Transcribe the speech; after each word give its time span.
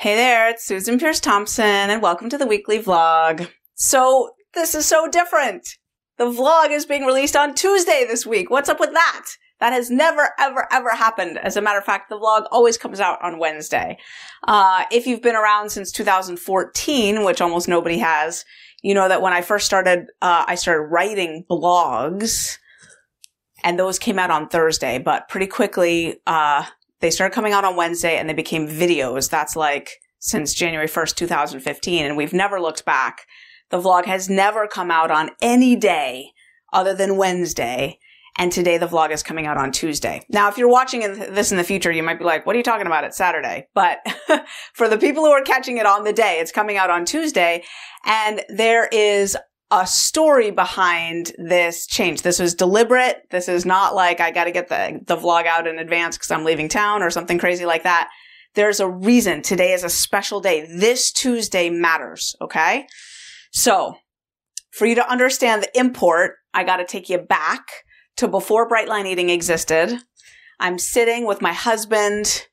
Hey 0.00 0.14
there, 0.14 0.48
it's 0.48 0.64
Susan 0.64 0.96
Peirce 0.96 1.18
Thompson, 1.18 1.64
and 1.64 2.00
welcome 2.00 2.30
to 2.30 2.38
the 2.38 2.46
weekly 2.46 2.80
vlog. 2.80 3.50
So, 3.74 4.30
this 4.54 4.76
is 4.76 4.86
so 4.86 5.08
different. 5.08 5.70
The 6.18 6.26
vlog 6.26 6.70
is 6.70 6.86
being 6.86 7.04
released 7.04 7.34
on 7.34 7.52
Tuesday 7.52 8.04
this 8.06 8.24
week. 8.24 8.48
What's 8.48 8.68
up 8.68 8.78
with 8.78 8.92
that? 8.92 9.26
That 9.58 9.72
has 9.72 9.90
never, 9.90 10.34
ever, 10.38 10.68
ever 10.70 10.90
happened. 10.90 11.38
As 11.38 11.56
a 11.56 11.60
matter 11.60 11.80
of 11.80 11.84
fact, 11.84 12.10
the 12.10 12.14
vlog 12.14 12.44
always 12.52 12.78
comes 12.78 13.00
out 13.00 13.20
on 13.24 13.40
Wednesday. 13.40 13.98
Uh, 14.46 14.84
if 14.92 15.04
you've 15.04 15.20
been 15.20 15.34
around 15.34 15.70
since 15.70 15.90
2014, 15.90 17.24
which 17.24 17.40
almost 17.40 17.66
nobody 17.66 17.98
has, 17.98 18.44
you 18.82 18.94
know 18.94 19.08
that 19.08 19.20
when 19.20 19.32
I 19.32 19.42
first 19.42 19.66
started, 19.66 20.06
uh, 20.22 20.44
I 20.46 20.54
started 20.54 20.82
writing 20.82 21.44
blogs, 21.50 22.58
and 23.64 23.76
those 23.76 23.98
came 23.98 24.20
out 24.20 24.30
on 24.30 24.48
Thursday, 24.48 25.00
but 25.00 25.28
pretty 25.28 25.48
quickly, 25.48 26.20
uh, 26.24 26.66
they 27.00 27.10
started 27.10 27.34
coming 27.34 27.52
out 27.52 27.64
on 27.64 27.76
Wednesday 27.76 28.16
and 28.16 28.28
they 28.28 28.34
became 28.34 28.68
videos. 28.68 29.30
That's 29.30 29.56
like 29.56 29.92
since 30.18 30.54
January 30.54 30.88
1st, 30.88 31.14
2015. 31.14 32.04
And 32.04 32.16
we've 32.16 32.32
never 32.32 32.60
looked 32.60 32.84
back. 32.84 33.26
The 33.70 33.80
vlog 33.80 34.06
has 34.06 34.28
never 34.28 34.66
come 34.66 34.90
out 34.90 35.10
on 35.10 35.30
any 35.40 35.76
day 35.76 36.32
other 36.72 36.94
than 36.94 37.16
Wednesday. 37.16 37.98
And 38.36 38.52
today 38.52 38.78
the 38.78 38.86
vlog 38.86 39.10
is 39.10 39.22
coming 39.22 39.46
out 39.46 39.56
on 39.56 39.72
Tuesday. 39.72 40.24
Now, 40.28 40.48
if 40.48 40.56
you're 40.56 40.70
watching 40.70 41.00
this 41.00 41.50
in 41.50 41.58
the 41.58 41.64
future, 41.64 41.90
you 41.90 42.04
might 42.04 42.20
be 42.20 42.24
like, 42.24 42.46
what 42.46 42.54
are 42.54 42.58
you 42.58 42.62
talking 42.62 42.86
about? 42.86 43.02
It's 43.02 43.16
Saturday. 43.16 43.66
But 43.74 43.98
for 44.74 44.88
the 44.88 44.96
people 44.96 45.24
who 45.24 45.30
are 45.30 45.42
catching 45.42 45.78
it 45.78 45.86
on 45.86 46.04
the 46.04 46.12
day, 46.12 46.38
it's 46.38 46.52
coming 46.52 46.76
out 46.76 46.88
on 46.88 47.04
Tuesday. 47.04 47.64
And 48.04 48.42
there 48.48 48.88
is 48.92 49.36
a 49.70 49.86
story 49.86 50.50
behind 50.50 51.32
this 51.36 51.86
change. 51.86 52.22
This 52.22 52.38
was 52.38 52.54
deliberate. 52.54 53.22
This 53.30 53.48
is 53.48 53.66
not 53.66 53.94
like 53.94 54.20
I 54.20 54.30
got 54.30 54.44
to 54.44 54.50
get 54.50 54.68
the, 54.68 55.00
the 55.06 55.16
vlog 55.16 55.46
out 55.46 55.66
in 55.66 55.78
advance 55.78 56.16
because 56.16 56.30
I'm 56.30 56.44
leaving 56.44 56.68
town 56.68 57.02
or 57.02 57.10
something 57.10 57.38
crazy 57.38 57.66
like 57.66 57.82
that. 57.82 58.08
There's 58.54 58.80
a 58.80 58.88
reason. 58.88 59.42
Today 59.42 59.72
is 59.72 59.84
a 59.84 59.90
special 59.90 60.40
day. 60.40 60.66
This 60.74 61.12
Tuesday 61.12 61.68
matters. 61.68 62.34
Okay. 62.40 62.86
So 63.52 63.96
for 64.70 64.86
you 64.86 64.94
to 64.94 65.10
understand 65.10 65.62
the 65.62 65.78
import, 65.78 66.36
I 66.54 66.64
got 66.64 66.78
to 66.78 66.86
take 66.86 67.10
you 67.10 67.18
back 67.18 67.66
to 68.16 68.26
before 68.26 68.68
Brightline 68.68 69.06
Eating 69.06 69.28
existed. 69.28 69.98
I'm 70.60 70.78
sitting 70.78 71.26
with 71.26 71.42
my 71.42 71.52
husband 71.52 72.46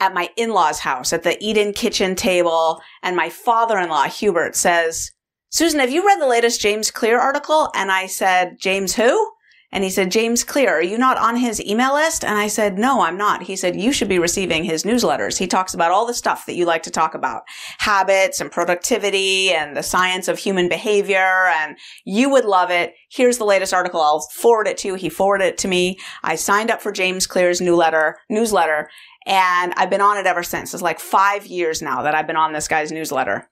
at 0.00 0.14
my 0.14 0.30
in-laws 0.36 0.80
house 0.80 1.12
at 1.12 1.22
the 1.22 1.36
eat-in 1.40 1.74
kitchen 1.74 2.16
table 2.16 2.80
and 3.02 3.14
my 3.14 3.28
father-in-law, 3.28 4.04
Hubert, 4.04 4.56
says, 4.56 5.12
Susan, 5.52 5.80
have 5.80 5.90
you 5.90 6.06
read 6.06 6.20
the 6.20 6.28
latest 6.28 6.60
James 6.60 6.92
Clear 6.92 7.18
article? 7.18 7.70
And 7.74 7.90
I 7.90 8.06
said, 8.06 8.56
James 8.60 8.94
who? 8.94 9.32
And 9.72 9.82
he 9.82 9.90
said, 9.90 10.12
James 10.12 10.44
Clear, 10.44 10.74
are 10.74 10.82
you 10.82 10.96
not 10.96 11.18
on 11.18 11.36
his 11.36 11.60
email 11.60 11.94
list? 11.94 12.24
And 12.24 12.38
I 12.38 12.46
said, 12.46 12.78
no, 12.78 13.02
I'm 13.02 13.16
not. 13.16 13.42
He 13.42 13.56
said, 13.56 13.74
you 13.74 13.92
should 13.92 14.08
be 14.08 14.20
receiving 14.20 14.62
his 14.62 14.84
newsletters. 14.84 15.38
He 15.38 15.48
talks 15.48 15.74
about 15.74 15.90
all 15.90 16.06
the 16.06 16.14
stuff 16.14 16.46
that 16.46 16.54
you 16.54 16.66
like 16.66 16.84
to 16.84 16.90
talk 16.90 17.14
about. 17.14 17.42
Habits 17.78 18.40
and 18.40 18.50
productivity 18.50 19.50
and 19.50 19.76
the 19.76 19.82
science 19.82 20.28
of 20.28 20.38
human 20.38 20.68
behavior. 20.68 21.48
And 21.52 21.76
you 22.04 22.30
would 22.30 22.44
love 22.44 22.70
it. 22.70 22.94
Here's 23.10 23.38
the 23.38 23.44
latest 23.44 23.74
article. 23.74 24.00
I'll 24.00 24.20
forward 24.20 24.68
it 24.68 24.76
to 24.78 24.88
you. 24.88 24.94
He 24.94 25.08
forwarded 25.08 25.48
it 25.48 25.58
to 25.58 25.68
me. 25.68 25.98
I 26.22 26.36
signed 26.36 26.70
up 26.70 26.80
for 26.80 26.92
James 26.92 27.26
Clear's 27.26 27.60
newsletter, 27.60 28.18
newsletter, 28.28 28.88
and 29.26 29.72
I've 29.76 29.90
been 29.90 30.00
on 30.00 30.16
it 30.16 30.26
ever 30.26 30.44
since. 30.44 30.74
It's 30.74 30.82
like 30.82 31.00
five 31.00 31.46
years 31.46 31.82
now 31.82 32.02
that 32.02 32.14
I've 32.14 32.26
been 32.28 32.36
on 32.36 32.52
this 32.52 32.68
guy's 32.68 32.92
newsletter. 32.92 33.48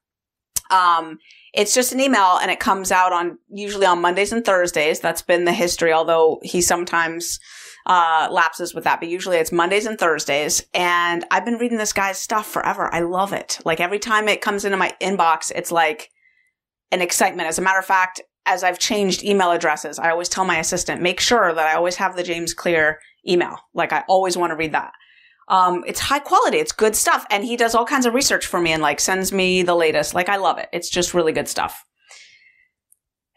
Um, 0.71 1.19
it's 1.55 1.75
just 1.75 1.93
an 1.93 2.01
email 2.01 2.39
and 2.41 2.51
it 2.51 2.61
comes 2.61 2.93
out 2.93 3.13
on 3.13 3.39
usually 3.49 3.87
on 3.87 4.01
Mondays 4.01 4.33
and 4.33 4.45
Thursdays. 4.45 5.01
That's 5.01 5.23
been 5.23 5.45
the 5.45 5.53
history, 5.53 5.93
although 5.93 6.41
he 6.43 6.61
sometimes 6.61 7.41
uh, 7.87 8.29
lapses 8.31 8.75
with 8.75 8.85
that, 8.85 9.01
but 9.01 9.09
usually 9.09 9.39
it's 9.39 9.51
Mondays 9.51 9.87
and 9.87 9.99
Thursdays. 9.99 10.65
And 10.75 11.25
I've 11.31 11.45
been 11.45 11.57
reading 11.57 11.79
this 11.79 11.93
guy's 11.93 12.19
stuff 12.19 12.47
forever. 12.47 12.93
I 12.93 13.01
love 13.01 13.33
it. 13.33 13.59
Like 13.65 13.81
every 13.81 13.99
time 13.99 14.29
it 14.29 14.43
comes 14.43 14.65
into 14.65 14.77
my 14.77 14.95
inbox, 15.01 15.51
it's 15.55 15.73
like 15.73 16.11
an 16.93 17.01
excitement. 17.01 17.49
As 17.49 17.59
a 17.59 17.63
matter 17.63 17.79
of 17.79 17.87
fact, 17.87 18.21
as 18.45 18.63
I've 18.63 18.79
changed 18.79 19.25
email 19.25 19.51
addresses, 19.51 19.99
I 19.99 20.11
always 20.11 20.29
tell 20.29 20.45
my 20.45 20.59
assistant, 20.59 21.03
make 21.03 21.21
sure 21.21 21.53
that 21.53 21.67
I 21.67 21.75
always 21.75 21.97
have 21.97 22.17
the 22.17 22.23
James 22.23 22.55
Clear 22.55 22.99
email. 23.27 23.59
Like 23.75 23.93
I 23.93 24.05
always 24.09 24.37
want 24.37 24.51
to 24.51 24.57
read 24.57 24.73
that 24.73 24.93
um, 25.49 25.83
it's 25.87 26.01
high 26.01 26.19
quality. 26.19 26.59
It's 26.59 26.73
good 26.73 26.95
stuff. 26.95 27.27
And 27.31 27.45
he 27.45 27.57
does 27.57 27.75
all 27.75 27.87
kinds 27.87 28.07
of 28.07 28.15
research 28.15 28.47
for 28.47 28.61
me 28.61 28.73
and 28.73 28.83
like 28.83 29.01
sends 29.01 29.33
me 29.33 29.63
the 29.63 29.75
latest. 29.75 30.15
Like 30.15 30.29
I 30.29 30.37
love 30.37 30.59
it. 30.59 30.69
It's 30.73 30.91
just 30.91 31.15
really 31.15 31.33
good 31.33 31.49
stuff. 31.49 31.85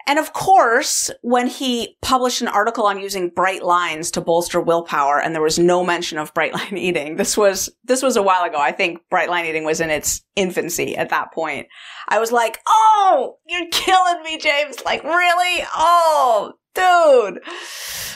And 0.07 0.17
of 0.19 0.33
course, 0.33 1.11
when 1.21 1.47
he 1.47 1.95
published 2.01 2.41
an 2.41 2.47
article 2.47 2.85
on 2.85 2.99
using 2.99 3.29
bright 3.29 3.63
lines 3.63 4.11
to 4.11 4.21
bolster 4.21 4.59
willpower 4.59 5.21
and 5.21 5.33
there 5.33 5.41
was 5.41 5.59
no 5.59 5.83
mention 5.83 6.17
of 6.17 6.33
bright 6.33 6.53
line 6.55 6.77
eating, 6.77 7.15
this 7.15 7.37
was, 7.37 7.69
this 7.83 8.01
was 8.01 8.17
a 8.17 8.23
while 8.23 8.43
ago. 8.43 8.57
I 8.57 8.71
think 8.71 8.99
bright 9.09 9.29
line 9.29 9.45
eating 9.45 9.63
was 9.63 9.79
in 9.79 9.89
its 9.89 10.23
infancy 10.35 10.97
at 10.97 11.09
that 11.09 11.31
point. 11.31 11.67
I 12.09 12.19
was 12.19 12.31
like, 12.31 12.59
Oh, 12.67 13.37
you're 13.47 13.69
killing 13.71 14.23
me, 14.23 14.37
James. 14.37 14.83
Like 14.83 15.03
really? 15.03 15.65
Oh, 15.75 16.53
dude. 16.73 17.41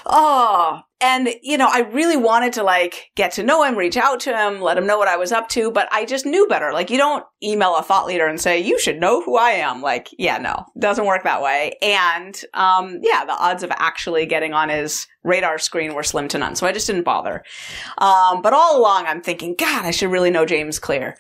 Oh, 0.07 0.81
and 1.01 1.29
you 1.41 1.57
know, 1.57 1.67
I 1.71 1.79
really 1.79 2.16
wanted 2.16 2.53
to 2.53 2.63
like 2.63 3.11
get 3.16 3.31
to 3.33 3.43
know 3.43 3.63
him, 3.63 3.75
reach 3.75 3.97
out 3.97 4.19
to 4.21 4.38
him, 4.38 4.61
let 4.61 4.77
him 4.77 4.85
know 4.85 4.97
what 4.97 5.07
I 5.07 5.17
was 5.17 5.31
up 5.31 5.49
to, 5.49 5.71
but 5.71 5.88
I 5.91 6.05
just 6.05 6.25
knew 6.25 6.47
better. 6.47 6.71
Like 6.71 6.89
you 6.89 6.97
don't 6.97 7.23
email 7.44 7.75
a 7.75 7.81
thought 7.81 8.05
leader 8.05 8.27
and 8.27 8.39
say, 8.39 8.59
you 8.59 8.79
should 8.79 8.99
know 8.99 9.21
who 9.23 9.35
I 9.38 9.51
am. 9.51 9.81
Like, 9.81 10.09
yeah, 10.17 10.38
no, 10.38 10.65
doesn't 10.77 11.05
work 11.05 11.23
that 11.23 11.41
way. 11.41 11.73
And, 11.81 12.39
um, 12.53 12.99
yeah, 13.01 13.25
the 13.25 13.33
odds 13.33 13.63
of 13.63 13.71
actually 13.71 14.25
getting 14.25 14.53
on 14.53 14.69
his 14.69 15.07
radar 15.23 15.57
screen 15.57 15.95
were 15.95 16.03
slim 16.03 16.27
to 16.29 16.38
none. 16.38 16.55
So 16.55 16.67
I 16.67 16.71
just 16.71 16.88
didn't 16.88 17.03
bother. 17.03 17.44
Um, 17.97 18.41
but 18.41 18.53
all 18.53 18.79
along 18.79 19.05
I'm 19.05 19.21
thinking, 19.21 19.55
God, 19.57 19.85
I 19.85 19.91
should 19.91 20.11
really 20.11 20.31
know 20.31 20.45
James 20.45 20.77
Clear. 20.79 21.17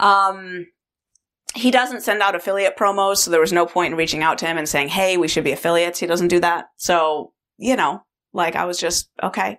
Um, 0.00 0.66
he 1.54 1.70
doesn't 1.70 2.02
send 2.02 2.22
out 2.22 2.34
affiliate 2.34 2.76
promos, 2.76 3.18
so 3.18 3.30
there 3.30 3.40
was 3.40 3.52
no 3.52 3.66
point 3.66 3.92
in 3.92 3.98
reaching 3.98 4.22
out 4.22 4.38
to 4.38 4.46
him 4.46 4.58
and 4.58 4.68
saying, 4.68 4.88
Hey, 4.88 5.16
we 5.16 5.28
should 5.28 5.44
be 5.44 5.52
affiliates. 5.52 5.98
He 5.98 6.06
doesn't 6.06 6.28
do 6.28 6.40
that. 6.40 6.66
So, 6.76 7.32
you 7.56 7.76
know, 7.76 8.02
like 8.32 8.56
I 8.56 8.64
was 8.64 8.78
just, 8.78 9.10
okay. 9.22 9.58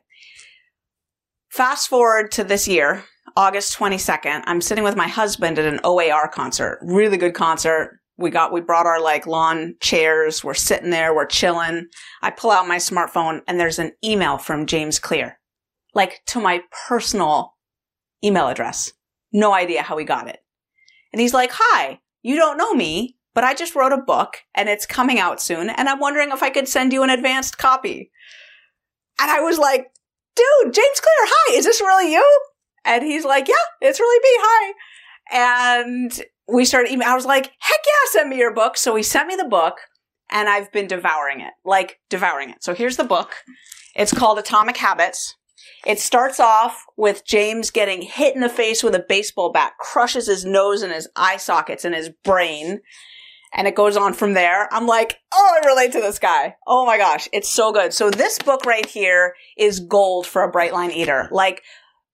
Fast 1.50 1.90
forward 1.90 2.32
to 2.34 2.44
this 2.44 2.68
year, 2.68 3.04
August 3.36 3.78
22nd, 3.78 4.44
I'm 4.46 4.62
sitting 4.62 4.84
with 4.84 4.96
my 4.96 5.08
husband 5.08 5.58
at 5.58 5.72
an 5.72 5.80
OAR 5.84 6.28
concert. 6.28 6.80
Really 6.82 7.18
good 7.18 7.34
concert. 7.34 8.00
We 8.18 8.30
got, 8.30 8.52
we 8.52 8.62
brought 8.62 8.86
our 8.86 9.02
like 9.02 9.26
lawn 9.26 9.76
chairs. 9.80 10.44
We're 10.44 10.54
sitting 10.54 10.90
there. 10.90 11.16
We're 11.16 11.26
chilling. 11.26 11.88
I 12.22 12.32
pull 12.32 12.52
out 12.52 12.68
my 12.68 12.78
smartphone 12.78 13.42
and 13.48 13.60
there's 13.60 13.80
an 13.80 13.94
email 14.04 14.38
from 14.38 14.66
James 14.66 15.00
Clear, 15.00 15.40
like 15.96 16.22
to 16.28 16.40
my 16.40 16.62
personal 16.88 17.56
email 18.24 18.48
address. 18.48 18.92
No 19.32 19.54
idea 19.54 19.82
how 19.82 19.98
he 19.98 20.06
got 20.06 20.28
it. 20.28 20.40
And 21.12 21.22
he's 21.22 21.34
like, 21.34 21.52
hi, 21.54 22.00
you 22.22 22.36
don't 22.36 22.58
know 22.58 22.74
me, 22.74 23.18
but 23.34 23.44
I 23.44 23.54
just 23.54 23.76
wrote 23.76 23.94
a 23.94 23.98
book 23.98 24.38
and 24.54 24.70
it's 24.70 24.86
coming 24.86 25.20
out 25.20 25.42
soon. 25.42 25.70
And 25.70 25.90
I'm 25.90 26.00
wondering 26.00 26.32
if 26.32 26.44
I 26.44 26.50
could 26.50 26.68
send 26.68 26.94
you 26.94 27.04
an 27.04 27.10
advanced 27.10 27.58
copy. 27.58 28.12
And 29.20 29.30
I 29.30 29.42
was 29.42 29.58
like, 29.58 29.92
dude, 30.36 30.74
James 30.74 31.00
Clear, 31.00 31.28
hi, 31.28 31.58
is 31.58 31.66
this 31.66 31.82
really 31.82 32.12
you? 32.14 32.42
And 32.86 33.04
he's 33.04 33.26
like, 33.26 33.48
yeah, 33.48 33.56
it's 33.82 34.00
really 34.00 34.20
me. 34.20 34.30
Hi. 34.42 34.74
And 35.32 36.22
we 36.48 36.66
started. 36.66 37.00
I 37.02 37.16
was 37.16 37.26
like, 37.26 37.52
heck 37.60 37.80
yeah, 37.86 38.12
send 38.12 38.30
me 38.30 38.38
your 38.38 38.54
book. 38.54 38.78
So 38.78 38.96
he 38.96 39.04
sent 39.04 39.28
me 39.28 39.36
the 39.36 39.46
book 39.46 39.78
and 40.32 40.48
I've 40.48 40.72
been 40.72 40.88
devouring 40.88 41.42
it, 41.42 41.54
like 41.66 42.00
devouring 42.10 42.50
it. 42.52 42.64
So 42.64 42.74
here's 42.74 42.98
the 42.98 43.04
book. 43.04 43.36
It's 43.96 44.14
called 44.14 44.40
Atomic 44.40 44.78
Habits. 44.78 45.36
It 45.86 46.00
starts 46.00 46.40
off 46.40 46.86
with 46.98 47.26
James 47.26 47.72
getting 47.72 48.02
hit 48.02 48.36
in 48.36 48.42
the 48.42 48.50
face 48.50 48.84
with 48.84 48.96
a 48.96 49.06
baseball 49.08 49.52
bat, 49.52 49.74
crushes 49.80 50.28
his 50.28 50.46
nose 50.46 50.82
and 50.82 50.94
his 50.94 51.08
eye 51.16 51.38
sockets 51.38 51.86
and 51.86 51.96
his 51.96 52.10
brain 52.24 52.82
and 53.54 53.68
it 53.68 53.76
goes 53.76 53.98
on 53.98 54.14
from 54.14 54.34
there. 54.34 54.72
I'm 54.72 54.86
like, 54.86 55.20
oh, 55.34 55.60
I 55.62 55.66
relate 55.66 55.92
to 55.94 56.02
this 56.02 56.20
guy. 56.20 56.56
Oh 56.68 56.86
my 56.86 56.98
gosh, 56.98 57.28
it's 57.34 57.50
so 57.50 57.72
good. 57.72 57.94
So 57.94 58.10
this 58.10 58.38
book 58.40 58.66
right 58.66 58.86
here 58.86 59.34
is 59.58 59.80
gold 59.80 60.28
for 60.28 60.44
a 60.44 60.52
bright 60.52 60.74
line 60.74 60.92
eater. 60.92 61.28
Like, 61.32 61.64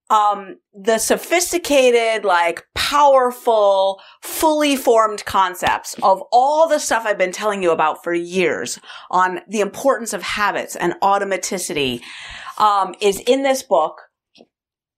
um, 0.10 0.60
the 0.74 1.00
sophisticated, 1.00 2.26
like 2.26 2.64
powerful, 2.76 4.00
fully 4.22 4.76
formed 4.76 5.26
concepts 5.26 5.96
of 6.04 6.22
all 6.32 6.70
the 6.70 6.78
stuff 6.78 7.06
I've 7.06 7.18
been 7.18 7.32
telling 7.32 7.64
you 7.64 7.72
about 7.72 8.04
for 8.04 8.14
years 8.14 8.80
on 9.10 9.42
the 9.50 9.62
importance 9.62 10.14
of 10.14 10.22
habits 10.22 10.76
and 10.76 10.94
automaticity, 11.02 12.02
um, 12.58 12.96
is 13.02 13.22
in 13.28 13.44
this 13.44 13.64
book 13.64 14.02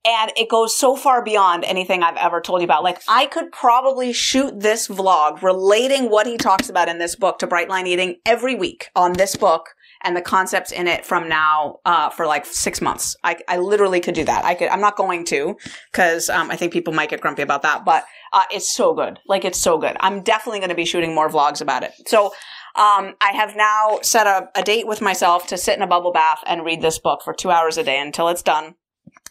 and 0.07 0.31
it 0.37 0.49
goes 0.49 0.75
so 0.75 0.95
far 0.95 1.21
beyond 1.21 1.65
anything 1.65 2.01
I've 2.01 2.15
ever 2.15 2.39
told 2.39 2.61
you 2.61 2.65
about. 2.65 2.83
Like 2.83 3.01
I 3.07 3.25
could 3.25 3.51
probably 3.51 4.13
shoot 4.13 4.59
this 4.59 4.87
vlog 4.87 5.41
relating 5.41 6.09
what 6.09 6.25
he 6.25 6.37
talks 6.37 6.69
about 6.69 6.87
in 6.87 6.97
this 6.97 7.15
book 7.15 7.39
to 7.39 7.47
Brightline 7.47 7.87
Eating 7.87 8.15
every 8.25 8.55
week 8.55 8.89
on 8.95 9.13
this 9.13 9.35
book 9.35 9.69
and 10.03 10.15
the 10.15 10.21
concepts 10.21 10.71
in 10.71 10.87
it 10.87 11.05
from 11.05 11.27
now 11.27 11.79
uh, 11.83 12.09
for 12.09 12.25
like 12.25 12.45
six 12.45 12.81
months. 12.81 13.15
I, 13.23 13.37
I 13.47 13.57
literally 13.57 13.99
could 13.99 14.15
do 14.15 14.23
that. 14.23 14.45
I 14.45 14.53
could. 14.53 14.69
I'm 14.69 14.81
not 14.81 14.95
going 14.95 15.25
to 15.25 15.57
because 15.91 16.29
um, 16.29 16.49
I 16.51 16.55
think 16.55 16.71
people 16.71 16.93
might 16.93 17.09
get 17.09 17.19
grumpy 17.19 17.41
about 17.41 17.63
that. 17.63 17.83
But 17.83 18.05
uh, 18.31 18.43
it's 18.51 18.73
so 18.73 18.93
good. 18.93 19.19
Like 19.27 19.43
it's 19.43 19.59
so 19.59 19.77
good. 19.77 19.97
I'm 19.99 20.21
definitely 20.21 20.59
going 20.59 20.69
to 20.69 20.75
be 20.75 20.85
shooting 20.85 21.13
more 21.13 21.29
vlogs 21.29 21.61
about 21.61 21.83
it. 21.83 21.91
So. 22.07 22.31
Um, 22.77 23.15
I 23.19 23.31
have 23.33 23.55
now 23.55 23.99
set 24.03 24.27
a, 24.27 24.49
a 24.55 24.61
date 24.61 24.85
with 24.85 25.01
myself 25.01 25.47
to 25.47 25.57
sit 25.57 25.75
in 25.75 25.81
a 25.81 25.87
bubble 25.87 26.11
bath 26.11 26.43
and 26.45 26.63
read 26.63 26.81
this 26.81 26.99
book 26.99 27.23
for 27.23 27.33
two 27.33 27.49
hours 27.49 27.77
a 27.77 27.83
day 27.83 27.99
until 27.99 28.29
it's 28.29 28.43
done. 28.43 28.75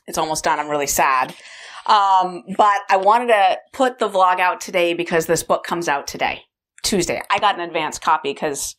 It's 0.09 0.19
almost 0.19 0.43
done. 0.43 0.59
I'm 0.59 0.69
really 0.69 0.89
sad. 0.89 1.33
Um, 1.87 2.43
but 2.57 2.81
I 2.91 2.97
wanted 2.97 3.29
to 3.29 3.59
put 3.73 4.01
the 4.01 4.09
vlog 4.09 4.41
out 4.41 4.61
today 4.61 4.95
because 4.95 5.27
this 5.27 5.45
book 5.45 5.63
comes 5.63 5.87
out 5.87 6.09
today, 6.09 6.43
Tuesday. 6.83 7.23
I 7.31 7.39
got 7.39 7.55
an 7.55 7.61
advance 7.61 8.01
copy 8.01 8.33
because 8.33 8.75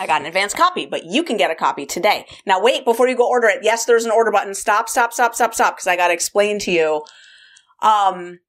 I 0.00 0.08
got 0.08 0.20
an 0.20 0.26
advance 0.26 0.52
copy, 0.52 0.86
but 0.86 1.04
you 1.04 1.22
can 1.22 1.36
get 1.36 1.52
a 1.52 1.54
copy 1.54 1.86
today. 1.86 2.26
Now 2.46 2.60
wait 2.60 2.84
before 2.84 3.06
you 3.06 3.16
go 3.16 3.28
order 3.28 3.46
it. 3.46 3.60
Yes, 3.62 3.84
there's 3.84 4.04
an 4.04 4.10
order 4.10 4.32
button. 4.32 4.54
Stop, 4.54 4.88
stop, 4.88 5.12
stop, 5.12 5.36
stop, 5.36 5.54
stop, 5.54 5.76
because 5.76 5.86
I 5.86 5.94
got 5.94 6.08
to 6.08 6.14
explain 6.14 6.58
to 6.60 6.72
you. 6.72 7.02
Um, 7.82 8.40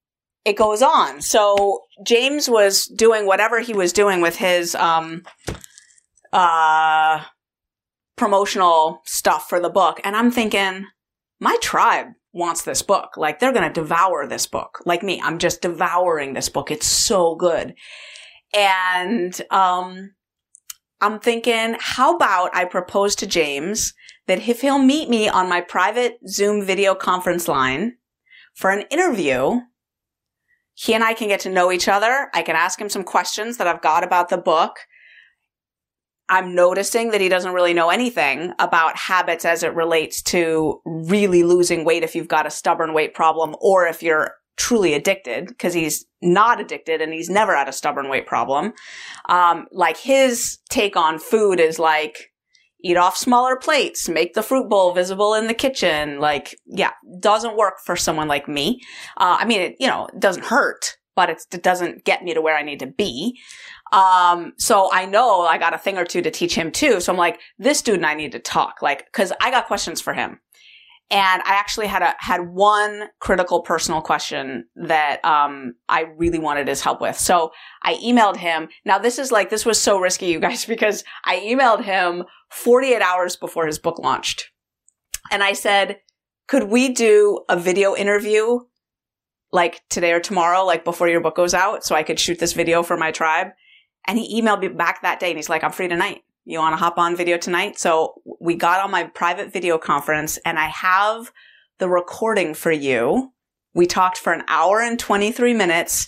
it 0.45 0.55
goes 0.55 0.81
on. 0.81 1.21
So 1.21 1.81
James 2.05 2.49
was 2.49 2.85
doing 2.85 3.25
whatever 3.25 3.59
he 3.59 3.73
was 3.73 3.93
doing 3.93 4.21
with 4.21 4.37
his, 4.37 4.75
um, 4.75 5.23
uh, 6.33 7.23
promotional 8.15 9.01
stuff 9.05 9.49
for 9.49 9.59
the 9.59 9.69
book. 9.69 9.99
And 10.03 10.15
I'm 10.15 10.31
thinking, 10.31 10.85
my 11.39 11.57
tribe 11.61 12.07
wants 12.33 12.63
this 12.63 12.81
book. 12.81 13.17
Like 13.17 13.39
they're 13.39 13.53
going 13.53 13.67
to 13.67 13.81
devour 13.81 14.27
this 14.27 14.47
book. 14.47 14.79
Like 14.85 15.03
me, 15.03 15.21
I'm 15.23 15.37
just 15.37 15.61
devouring 15.61 16.33
this 16.33 16.49
book. 16.49 16.71
It's 16.71 16.87
so 16.87 17.35
good. 17.35 17.73
And, 18.53 19.39
um, 19.51 20.11
I'm 21.01 21.19
thinking, 21.19 21.77
how 21.79 22.15
about 22.15 22.55
I 22.55 22.65
propose 22.65 23.15
to 23.15 23.27
James 23.27 23.93
that 24.27 24.47
if 24.47 24.61
he'll 24.61 24.77
meet 24.77 25.09
me 25.09 25.27
on 25.27 25.49
my 25.49 25.59
private 25.59 26.19
Zoom 26.27 26.63
video 26.63 26.93
conference 26.93 27.47
line 27.47 27.97
for 28.53 28.69
an 28.69 28.81
interview, 28.91 29.61
he 30.73 30.93
and 30.93 31.03
I 31.03 31.13
can 31.13 31.27
get 31.27 31.41
to 31.41 31.49
know 31.49 31.71
each 31.71 31.87
other. 31.87 32.29
I 32.33 32.41
can 32.41 32.55
ask 32.55 32.79
him 32.79 32.89
some 32.89 33.03
questions 33.03 33.57
that 33.57 33.67
I've 33.67 33.81
got 33.81 34.03
about 34.03 34.29
the 34.29 34.37
book. 34.37 34.77
I'm 36.29 36.55
noticing 36.55 37.11
that 37.11 37.19
he 37.19 37.27
doesn't 37.27 37.53
really 37.53 37.73
know 37.73 37.89
anything 37.89 38.53
about 38.57 38.95
habits 38.95 39.43
as 39.43 39.63
it 39.63 39.75
relates 39.75 40.21
to 40.23 40.81
really 40.85 41.43
losing 41.43 41.83
weight 41.83 42.03
if 42.03 42.15
you've 42.15 42.29
got 42.29 42.47
a 42.47 42.51
stubborn 42.51 42.93
weight 42.93 43.13
problem 43.13 43.55
or 43.59 43.85
if 43.85 44.01
you're 44.01 44.35
truly 44.55 44.93
addicted 44.93 45.47
because 45.47 45.73
he's 45.73 46.05
not 46.21 46.61
addicted 46.61 47.01
and 47.01 47.11
he's 47.13 47.29
never 47.29 47.55
had 47.55 47.67
a 47.67 47.73
stubborn 47.73 48.09
weight 48.09 48.27
problem. 48.27 48.71
Um, 49.27 49.67
like 49.71 49.97
his 49.97 50.59
take 50.69 50.95
on 50.95 51.19
food 51.19 51.59
is 51.59 51.79
like, 51.79 52.30
eat 52.83 52.97
off 52.97 53.17
smaller 53.17 53.55
plates, 53.55 54.09
make 54.09 54.33
the 54.33 54.43
fruit 54.43 54.69
bowl 54.69 54.93
visible 54.93 55.33
in 55.33 55.47
the 55.47 55.53
kitchen. 55.53 56.19
Like, 56.19 56.59
yeah, 56.65 56.91
doesn't 57.19 57.57
work 57.57 57.79
for 57.85 57.95
someone 57.95 58.27
like 58.27 58.47
me. 58.47 58.81
Uh, 59.17 59.37
I 59.39 59.45
mean, 59.45 59.61
it, 59.61 59.75
you 59.79 59.87
know, 59.87 60.07
it 60.07 60.19
doesn't 60.19 60.45
hurt, 60.45 60.97
but 61.15 61.29
it 61.29 61.63
doesn't 61.63 62.03
get 62.05 62.23
me 62.23 62.33
to 62.33 62.41
where 62.41 62.57
I 62.57 62.63
need 62.63 62.79
to 62.79 62.87
be. 62.87 63.39
Um, 63.91 64.53
so 64.57 64.89
I 64.91 65.05
know 65.05 65.41
I 65.41 65.57
got 65.57 65.73
a 65.73 65.77
thing 65.77 65.97
or 65.97 66.05
two 66.05 66.21
to 66.21 66.31
teach 66.31 66.55
him 66.55 66.71
too. 66.71 67.01
So 67.01 67.11
I'm 67.11 67.17
like, 67.17 67.39
this 67.59 67.81
dude 67.81 67.95
and 67.95 68.05
I 68.05 68.13
need 68.13 68.31
to 68.31 68.39
talk, 68.39 68.81
like, 68.81 69.11
cause 69.11 69.33
I 69.41 69.51
got 69.51 69.67
questions 69.67 69.99
for 69.99 70.13
him. 70.13 70.39
And 71.11 71.41
I 71.41 71.55
actually 71.55 71.87
had 71.87 72.01
a, 72.01 72.15
had 72.19 72.47
one 72.49 73.09
critical 73.19 73.61
personal 73.61 74.01
question 74.01 74.67
that, 74.75 75.23
um, 75.25 75.75
I 75.89 76.05
really 76.15 76.39
wanted 76.39 76.69
his 76.69 76.81
help 76.81 77.01
with. 77.01 77.17
So 77.17 77.51
I 77.83 77.95
emailed 77.95 78.37
him. 78.37 78.69
Now 78.85 78.97
this 78.97 79.19
is 79.19 79.29
like, 79.29 79.49
this 79.49 79.65
was 79.65 79.79
so 79.79 79.99
risky, 79.99 80.27
you 80.27 80.39
guys, 80.39 80.65
because 80.75 81.03
I 81.25 81.39
emailed 81.39 81.83
him 81.83 82.23
48 82.51 83.01
hours 83.01 83.35
before 83.35 83.67
his 83.67 83.77
book 83.77 83.99
launched. 83.99 84.51
And 85.29 85.43
I 85.43 85.51
said, 85.51 85.99
could 86.47 86.63
we 86.63 86.89
do 86.89 87.41
a 87.49 87.57
video 87.57 87.95
interview 87.95 88.59
like 89.51 89.81
today 89.89 90.13
or 90.13 90.21
tomorrow, 90.21 90.65
like 90.65 90.85
before 90.85 91.09
your 91.09 91.21
book 91.21 91.35
goes 91.35 91.53
out 91.53 91.83
so 91.83 91.93
I 91.93 92.03
could 92.03 92.19
shoot 92.19 92.39
this 92.39 92.53
video 92.53 92.83
for 92.83 92.95
my 92.95 93.11
tribe? 93.11 93.47
And 94.07 94.17
he 94.17 94.41
emailed 94.41 94.61
me 94.61 94.69
back 94.69 95.01
that 95.01 95.19
day 95.19 95.29
and 95.29 95.37
he's 95.37 95.49
like, 95.49 95.63
I'm 95.63 95.71
free 95.71 95.87
tonight. 95.87 96.23
You 96.45 96.59
want 96.59 96.73
to 96.73 96.77
hop 96.77 96.97
on 96.97 97.15
video 97.15 97.37
tonight? 97.37 97.77
So 97.77 98.21
we 98.39 98.55
got 98.55 98.83
on 98.83 98.89
my 98.89 99.03
private 99.03 99.53
video 99.53 99.77
conference 99.77 100.37
and 100.37 100.57
I 100.57 100.67
have 100.67 101.31
the 101.77 101.87
recording 101.87 102.53
for 102.53 102.71
you. 102.71 103.31
We 103.73 103.85
talked 103.85 104.17
for 104.17 104.33
an 104.33 104.43
hour 104.47 104.81
and 104.81 104.99
23 104.99 105.53
minutes. 105.53 106.07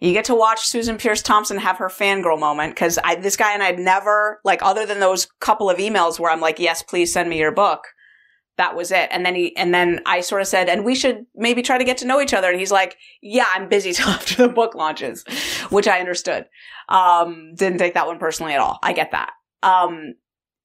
You 0.00 0.12
get 0.12 0.24
to 0.26 0.34
watch 0.34 0.66
Susan 0.66 0.96
Peirce 0.96 1.22
Thompson 1.22 1.58
have 1.58 1.78
her 1.78 1.88
fangirl 1.88 2.40
moment 2.40 2.74
because 2.74 2.98
this 3.20 3.36
guy 3.36 3.52
and 3.52 3.62
I'd 3.62 3.78
never, 3.78 4.40
like, 4.44 4.62
other 4.62 4.86
than 4.86 5.00
those 5.00 5.28
couple 5.40 5.70
of 5.70 5.78
emails 5.78 6.18
where 6.18 6.32
I'm 6.32 6.40
like, 6.40 6.58
yes, 6.58 6.82
please 6.82 7.12
send 7.12 7.28
me 7.28 7.38
your 7.38 7.52
book. 7.52 7.84
That 8.56 8.76
was 8.76 8.90
it. 8.90 9.08
And 9.10 9.24
then 9.24 9.34
he, 9.34 9.56
and 9.56 9.74
then 9.74 10.00
I 10.06 10.20
sort 10.20 10.40
of 10.40 10.48
said, 10.48 10.68
and 10.68 10.84
we 10.84 10.94
should 10.94 11.26
maybe 11.34 11.62
try 11.62 11.76
to 11.78 11.84
get 11.84 11.98
to 11.98 12.06
know 12.06 12.20
each 12.20 12.34
other. 12.34 12.50
And 12.50 12.58
he's 12.58 12.72
like, 12.72 12.96
yeah, 13.20 13.46
I'm 13.52 13.68
busy 13.68 13.92
till 13.94 14.08
after 14.08 14.46
the 14.46 14.48
book 14.48 14.74
launches, 14.74 15.24
which 15.70 15.86
I 15.86 16.00
understood. 16.00 16.46
Um, 16.88 17.54
didn't 17.54 17.78
take 17.78 17.94
that 17.94 18.06
one 18.06 18.18
personally 18.18 18.54
at 18.54 18.60
all. 18.60 18.78
I 18.82 18.92
get 18.92 19.10
that. 19.12 19.30
Um, 19.64 20.14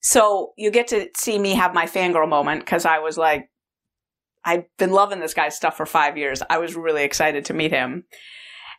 so 0.02 0.54
you 0.58 0.72
get 0.72 0.88
to 0.90 1.08
see 1.18 1.40
me 1.40 1.56
have 1.56 1.74
my 1.74 1.86
fangirl 1.86 2.30
moment 2.30 2.62
because 2.62 2.86
I 2.86 3.00
was 3.00 3.18
like, 3.18 3.50
I've 4.46 4.66
been 4.78 4.92
loving 4.92 5.20
this 5.20 5.34
guy's 5.34 5.56
stuff 5.56 5.76
for 5.76 5.86
five 5.86 6.18
years. 6.18 6.42
I 6.50 6.60
was 6.60 6.76
really 6.76 7.04
excited 7.04 7.46
to 7.46 7.54
meet 7.54 7.72
him. 7.72 8.06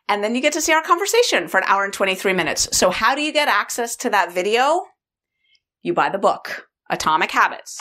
And 0.08 0.24
then 0.24 0.34
you 0.34 0.40
get 0.40 0.52
to 0.54 0.60
see 0.60 0.72
our 0.72 0.82
conversation 0.82 1.48
for 1.48 1.58
an 1.58 1.64
hour 1.66 1.84
and 1.84 1.92
23 1.92 2.32
minutes. 2.32 2.76
So 2.76 2.90
how 2.90 3.14
do 3.14 3.22
you 3.22 3.32
get 3.32 3.48
access 3.48 3.96
to 3.96 4.10
that 4.10 4.32
video? 4.32 4.82
You 5.82 5.94
buy 5.94 6.08
the 6.08 6.18
book, 6.18 6.66
Atomic 6.90 7.30
Habits, 7.30 7.78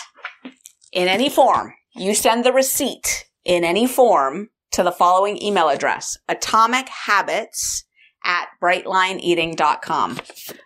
in 0.94 1.08
any 1.08 1.30
form. 1.30 1.74
You 1.96 2.14
send 2.14 2.46
the 2.46 2.54
receipt 2.54 3.26
in 3.46 3.64
any 3.64 3.88
form 3.88 4.50
to 4.74 4.84
the 4.84 4.92
following 4.92 5.42
email 5.42 5.70
address, 5.70 6.18
atomic 6.28 6.88
habits 6.88 7.86
at 8.24 8.48
brightlineeating.com. 8.62 10.20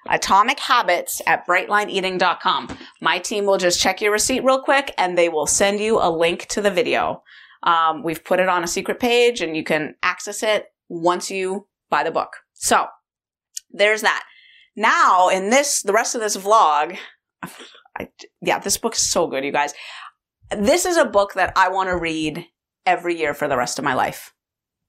Atomic 0.10 0.60
habits 0.60 1.22
at 1.28 1.48
brightlineeating.com. 1.48 2.78
My 3.02 3.20
team 3.20 3.46
will 3.46 3.58
just 3.58 3.80
check 3.80 4.02
your 4.02 4.12
receipt 4.12 4.44
real 4.44 4.62
quick 4.62 4.94
and 4.98 5.18
they 5.18 5.30
will 5.30 5.48
send 5.48 5.80
you 5.80 6.00
a 6.00 6.10
link 6.10 6.48
to 6.48 6.62
the 6.62 6.72
video. 6.72 7.24
Um, 7.64 8.04
we've 8.04 8.24
put 8.24 8.40
it 8.40 8.50
on 8.50 8.64
a 8.64 8.68
secret 8.68 9.00
page 9.00 9.42
and 9.42 9.56
you 9.56 9.64
can 9.64 9.96
access 10.04 10.44
it 10.44 10.68
once 10.90 11.32
you 11.32 11.68
buy 11.90 12.04
the 12.04 12.12
book. 12.12 12.32
So 12.54 12.88
there's 13.72 14.02
that. 14.02 14.24
Now 14.76 15.30
in 15.30 15.50
this, 15.50 15.82
the 15.82 15.94
rest 15.94 16.16
of 16.16 16.22
this 16.22 16.36
vlog, 16.36 16.98
I, 17.98 18.10
yeah, 18.42 18.60
this 18.60 18.78
book 18.78 18.96
is 18.96 19.02
so 19.02 19.28
good, 19.28 19.46
you 19.46 19.52
guys. 19.52 19.74
This 20.50 20.86
is 20.86 20.98
a 20.98 21.06
book 21.06 21.34
that 21.36 21.54
I 21.56 21.70
want 21.70 21.90
to 21.90 21.98
read 21.98 22.48
every 22.86 23.18
year 23.18 23.34
for 23.34 23.48
the 23.48 23.58
rest 23.58 23.78
of 23.80 23.86
my 23.86 23.94
life. 23.94 24.34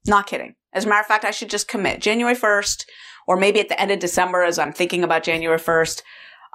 Not 0.06 0.26
kidding. 0.26 0.54
As 0.74 0.84
a 0.84 0.88
matter 0.88 1.00
of 1.00 1.06
fact, 1.06 1.24
I 1.24 1.30
should 1.30 1.50
just 1.50 1.68
commit 1.68 2.00
January 2.00 2.34
1st, 2.34 2.84
or 3.26 3.36
maybe 3.36 3.60
at 3.60 3.68
the 3.68 3.80
end 3.80 3.90
of 3.90 4.00
December 4.00 4.42
as 4.42 4.58
I'm 4.58 4.72
thinking 4.72 5.04
about 5.04 5.22
January 5.22 5.58
1st. 5.58 6.02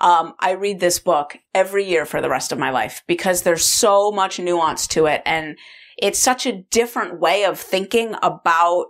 Um, 0.02 0.34
I 0.40 0.52
read 0.52 0.80
this 0.80 1.00
book 1.00 1.38
every 1.54 1.86
year 1.86 2.06
for 2.06 2.22
the 2.22 2.30
rest 2.30 2.52
of 2.52 2.60
my 2.60 2.70
life 2.70 3.04
because 3.08 3.42
there's 3.42 3.66
so 3.66 4.12
much 4.12 4.40
nuance 4.40 4.88
to 4.88 5.08
it. 5.08 5.22
And 5.26 5.58
it's 5.98 6.20
such 6.20 6.46
a 6.46 6.62
different 6.70 7.20
way 7.20 7.44
of 7.44 7.60
thinking 7.60 8.16
about 8.22 8.88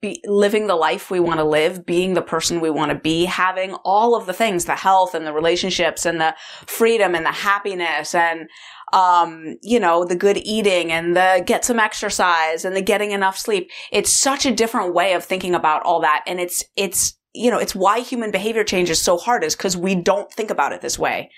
be, 0.00 0.22
living 0.26 0.66
the 0.66 0.76
life 0.76 1.10
we 1.10 1.20
want 1.20 1.40
to 1.40 1.44
live, 1.44 1.84
being 1.84 2.14
the 2.14 2.22
person 2.22 2.60
we 2.60 2.70
want 2.70 2.90
to 2.90 2.98
be, 2.98 3.24
having 3.24 3.74
all 3.84 4.14
of 4.14 4.26
the 4.26 4.32
things, 4.32 4.64
the 4.64 4.76
health 4.76 5.14
and 5.14 5.26
the 5.26 5.32
relationships 5.32 6.06
and 6.06 6.20
the 6.20 6.34
freedom 6.66 7.14
and 7.14 7.26
the 7.26 7.32
happiness 7.32 8.14
and 8.14 8.48
um, 8.92 9.56
you 9.62 9.80
know, 9.80 10.04
the 10.04 10.16
good 10.16 10.36
eating 10.38 10.92
and 10.92 11.16
the 11.16 11.42
get 11.46 11.64
some 11.64 11.78
exercise 11.78 12.64
and 12.64 12.76
the 12.76 12.82
getting 12.82 13.12
enough 13.12 13.38
sleep. 13.38 13.70
It's 13.90 14.10
such 14.10 14.44
a 14.44 14.54
different 14.54 14.94
way 14.94 15.14
of 15.14 15.24
thinking 15.24 15.54
about 15.54 15.82
all 15.82 16.00
that. 16.00 16.22
And 16.26 16.38
it's, 16.38 16.64
it's, 16.76 17.18
you 17.34 17.50
know, 17.50 17.58
it's 17.58 17.74
why 17.74 18.00
human 18.00 18.30
behavior 18.30 18.64
change 18.64 18.90
is 18.90 19.00
so 19.00 19.16
hard 19.16 19.44
is 19.44 19.56
because 19.56 19.76
we 19.76 19.94
don't 19.94 20.30
think 20.30 20.50
about 20.50 20.72
it 20.72 20.82
this 20.82 20.98
way. 20.98 21.30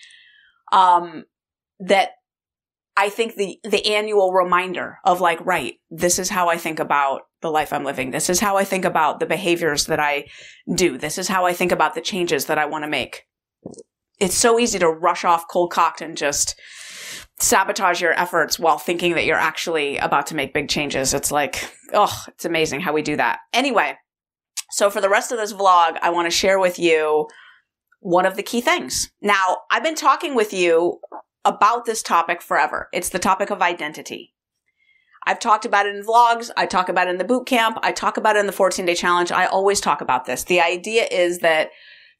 Um, 0.72 1.24
that 1.78 2.10
I 2.96 3.08
think 3.08 3.34
the, 3.34 3.58
the 3.62 3.94
annual 3.94 4.32
reminder 4.32 4.98
of 5.04 5.20
like, 5.20 5.44
right, 5.44 5.74
this 5.90 6.18
is 6.18 6.30
how 6.30 6.48
I 6.48 6.56
think 6.56 6.80
about 6.80 7.22
the 7.40 7.50
life 7.50 7.72
I'm 7.72 7.84
living. 7.84 8.10
This 8.10 8.30
is 8.30 8.40
how 8.40 8.56
I 8.56 8.64
think 8.64 8.84
about 8.84 9.20
the 9.20 9.26
behaviors 9.26 9.86
that 9.86 10.00
I 10.00 10.26
do. 10.74 10.98
This 10.98 11.18
is 11.18 11.28
how 11.28 11.44
I 11.46 11.52
think 11.52 11.70
about 11.70 11.94
the 11.94 12.00
changes 12.00 12.46
that 12.46 12.58
I 12.58 12.66
want 12.66 12.84
to 12.84 12.90
make. 12.90 13.26
It's 14.18 14.36
so 14.36 14.58
easy 14.58 14.78
to 14.78 14.88
rush 14.88 15.24
off 15.24 15.48
cold 15.48 15.70
cocked 15.72 16.00
and 16.00 16.16
just 16.16 16.58
sabotage 17.44 18.00
your 18.00 18.18
efforts 18.18 18.58
while 18.58 18.78
thinking 18.78 19.14
that 19.14 19.26
you're 19.26 19.36
actually 19.36 19.98
about 19.98 20.26
to 20.28 20.34
make 20.34 20.54
big 20.54 20.68
changes. 20.68 21.12
It's 21.12 21.30
like, 21.30 21.70
oh, 21.92 22.24
it's 22.28 22.44
amazing 22.44 22.80
how 22.80 22.92
we 22.92 23.02
do 23.02 23.16
that. 23.16 23.40
Anyway, 23.52 23.96
so 24.70 24.90
for 24.90 25.00
the 25.00 25.10
rest 25.10 25.30
of 25.30 25.38
this 25.38 25.52
vlog, 25.52 25.98
I 26.00 26.10
want 26.10 26.26
to 26.26 26.30
share 26.30 26.58
with 26.58 26.78
you 26.78 27.28
one 28.00 28.26
of 28.26 28.36
the 28.36 28.42
key 28.42 28.60
things. 28.60 29.10
Now, 29.20 29.58
I've 29.70 29.82
been 29.82 29.94
talking 29.94 30.34
with 30.34 30.52
you 30.52 31.00
about 31.44 31.84
this 31.84 32.02
topic 32.02 32.40
forever. 32.40 32.88
It's 32.92 33.10
the 33.10 33.18
topic 33.18 33.50
of 33.50 33.60
identity. 33.60 34.32
I've 35.26 35.38
talked 35.38 35.64
about 35.64 35.86
it 35.86 35.94
in 35.94 36.02
vlogs. 36.02 36.50
I 36.56 36.66
talk 36.66 36.88
about 36.88 37.08
it 37.08 37.10
in 37.10 37.18
the 37.18 37.24
boot 37.24 37.46
camp. 37.46 37.78
I 37.82 37.92
talk 37.92 38.16
about 38.16 38.36
it 38.36 38.40
in 38.40 38.46
the 38.46 38.52
14 38.52 38.84
day 38.84 38.94
challenge. 38.94 39.32
I 39.32 39.46
always 39.46 39.80
talk 39.80 40.00
about 40.00 40.24
this. 40.24 40.44
The 40.44 40.60
idea 40.60 41.06
is 41.10 41.38
that 41.40 41.70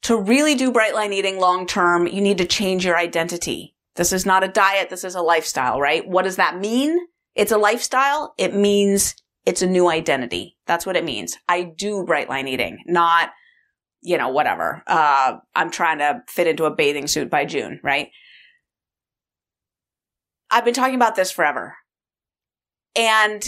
to 0.02 0.16
really 0.16 0.54
do 0.54 0.71
bright 0.71 0.95
line 0.95 1.12
eating 1.12 1.38
long 1.38 1.66
term, 1.66 2.07
you 2.07 2.21
need 2.21 2.38
to 2.38 2.47
change 2.47 2.85
your 2.85 2.97
identity. 2.97 3.74
This 3.97 4.13
is 4.13 4.27
not 4.27 4.45
a 4.45 4.49
diet. 4.49 4.91
This 4.91 5.05
is 5.05 5.15
a 5.15 5.23
lifestyle, 5.23 5.81
right? 5.81 6.07
What 6.07 6.25
does 6.25 6.37
that 6.37 6.59
mean? 6.59 6.99
It's 7.35 7.53
a 7.53 7.59
lifestyle. 7.59 8.35
It 8.39 8.55
means 8.55 9.15
it's 9.47 9.63
a 9.63 9.67
new 9.67 9.89
identity. 9.89 10.57
That's 10.67 10.87
what 10.87 10.97
it 10.97 11.05
means. 11.05 11.37
I 11.49 11.63
do 11.63 12.05
bright 12.05 12.29
line 12.29 12.49
eating, 12.49 12.79
not, 12.87 13.31
you 14.01 14.19
know, 14.19 14.29
whatever. 14.29 14.83
Uh, 14.87 15.37
I'm 15.55 15.71
trying 15.71 15.99
to 15.99 16.23
fit 16.29 16.47
into 16.47 16.65
a 16.65 16.75
bathing 16.75 17.07
suit 17.07 17.31
by 17.31 17.45
June, 17.45 17.81
right? 17.83 18.09
I've 20.51 20.65
been 20.65 20.75
talking 20.75 20.95
about 20.95 21.17
this 21.17 21.31
forever. 21.31 21.77
And 22.97 23.45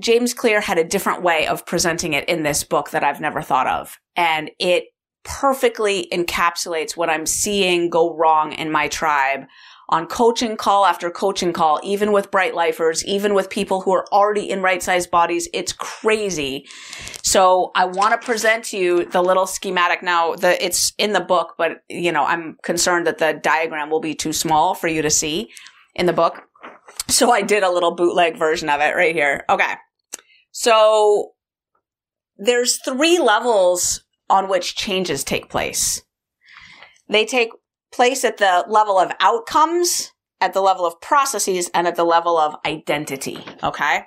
James 0.00 0.34
Clear 0.34 0.60
had 0.60 0.78
a 0.78 0.84
different 0.84 1.22
way 1.22 1.46
of 1.46 1.64
presenting 1.64 2.12
it 2.12 2.28
in 2.28 2.42
this 2.42 2.64
book 2.64 2.90
that 2.90 3.04
I've 3.04 3.20
never 3.20 3.40
thought 3.40 3.68
of. 3.68 3.98
And 4.16 4.50
it 4.58 4.84
perfectly 5.24 6.08
encapsulates 6.12 6.96
what 6.96 7.10
I'm 7.10 7.26
seeing 7.26 7.90
go 7.90 8.14
wrong 8.14 8.52
in 8.52 8.70
my 8.70 8.88
tribe 8.88 9.46
on 9.88 10.06
coaching 10.06 10.56
call 10.56 10.86
after 10.86 11.10
coaching 11.10 11.52
call, 11.52 11.80
even 11.82 12.12
with 12.12 12.30
bright 12.30 12.54
lifers, 12.54 13.04
even 13.04 13.34
with 13.34 13.50
people 13.50 13.82
who 13.82 13.92
are 13.92 14.06
already 14.12 14.48
in 14.48 14.62
right 14.62 14.82
sized 14.82 15.10
bodies. 15.10 15.48
It's 15.52 15.72
crazy. 15.72 16.66
So 17.22 17.70
I 17.74 17.84
want 17.84 18.18
to 18.18 18.24
present 18.24 18.64
to 18.66 18.78
you 18.78 19.04
the 19.04 19.22
little 19.22 19.46
schematic 19.46 20.02
now. 20.02 20.34
The, 20.34 20.62
it's 20.64 20.92
in 20.98 21.12
the 21.12 21.20
book, 21.20 21.54
but 21.58 21.82
you 21.88 22.12
know, 22.12 22.24
I'm 22.24 22.56
concerned 22.62 23.06
that 23.06 23.18
the 23.18 23.38
diagram 23.42 23.90
will 23.90 24.00
be 24.00 24.14
too 24.14 24.32
small 24.32 24.74
for 24.74 24.88
you 24.88 25.02
to 25.02 25.10
see 25.10 25.50
in 25.94 26.06
the 26.06 26.12
book. 26.12 26.42
So 27.08 27.30
I 27.30 27.42
did 27.42 27.62
a 27.62 27.70
little 27.70 27.94
bootleg 27.94 28.38
version 28.38 28.68
of 28.68 28.80
it 28.80 28.94
right 28.96 29.14
here. 29.14 29.44
Okay. 29.50 29.74
So 30.50 31.32
there's 32.36 32.78
three 32.78 33.18
levels 33.18 34.03
on 34.34 34.48
which 34.48 34.74
changes 34.74 35.22
take 35.22 35.48
place. 35.48 36.02
They 37.08 37.24
take 37.24 37.50
place 37.92 38.24
at 38.24 38.38
the 38.38 38.64
level 38.66 38.98
of 38.98 39.12
outcomes, 39.20 40.10
at 40.40 40.54
the 40.54 40.60
level 40.60 40.84
of 40.84 41.00
processes, 41.00 41.70
and 41.72 41.86
at 41.86 41.94
the 41.94 42.02
level 42.02 42.36
of 42.36 42.56
identity. 42.66 43.38
Okay. 43.62 44.02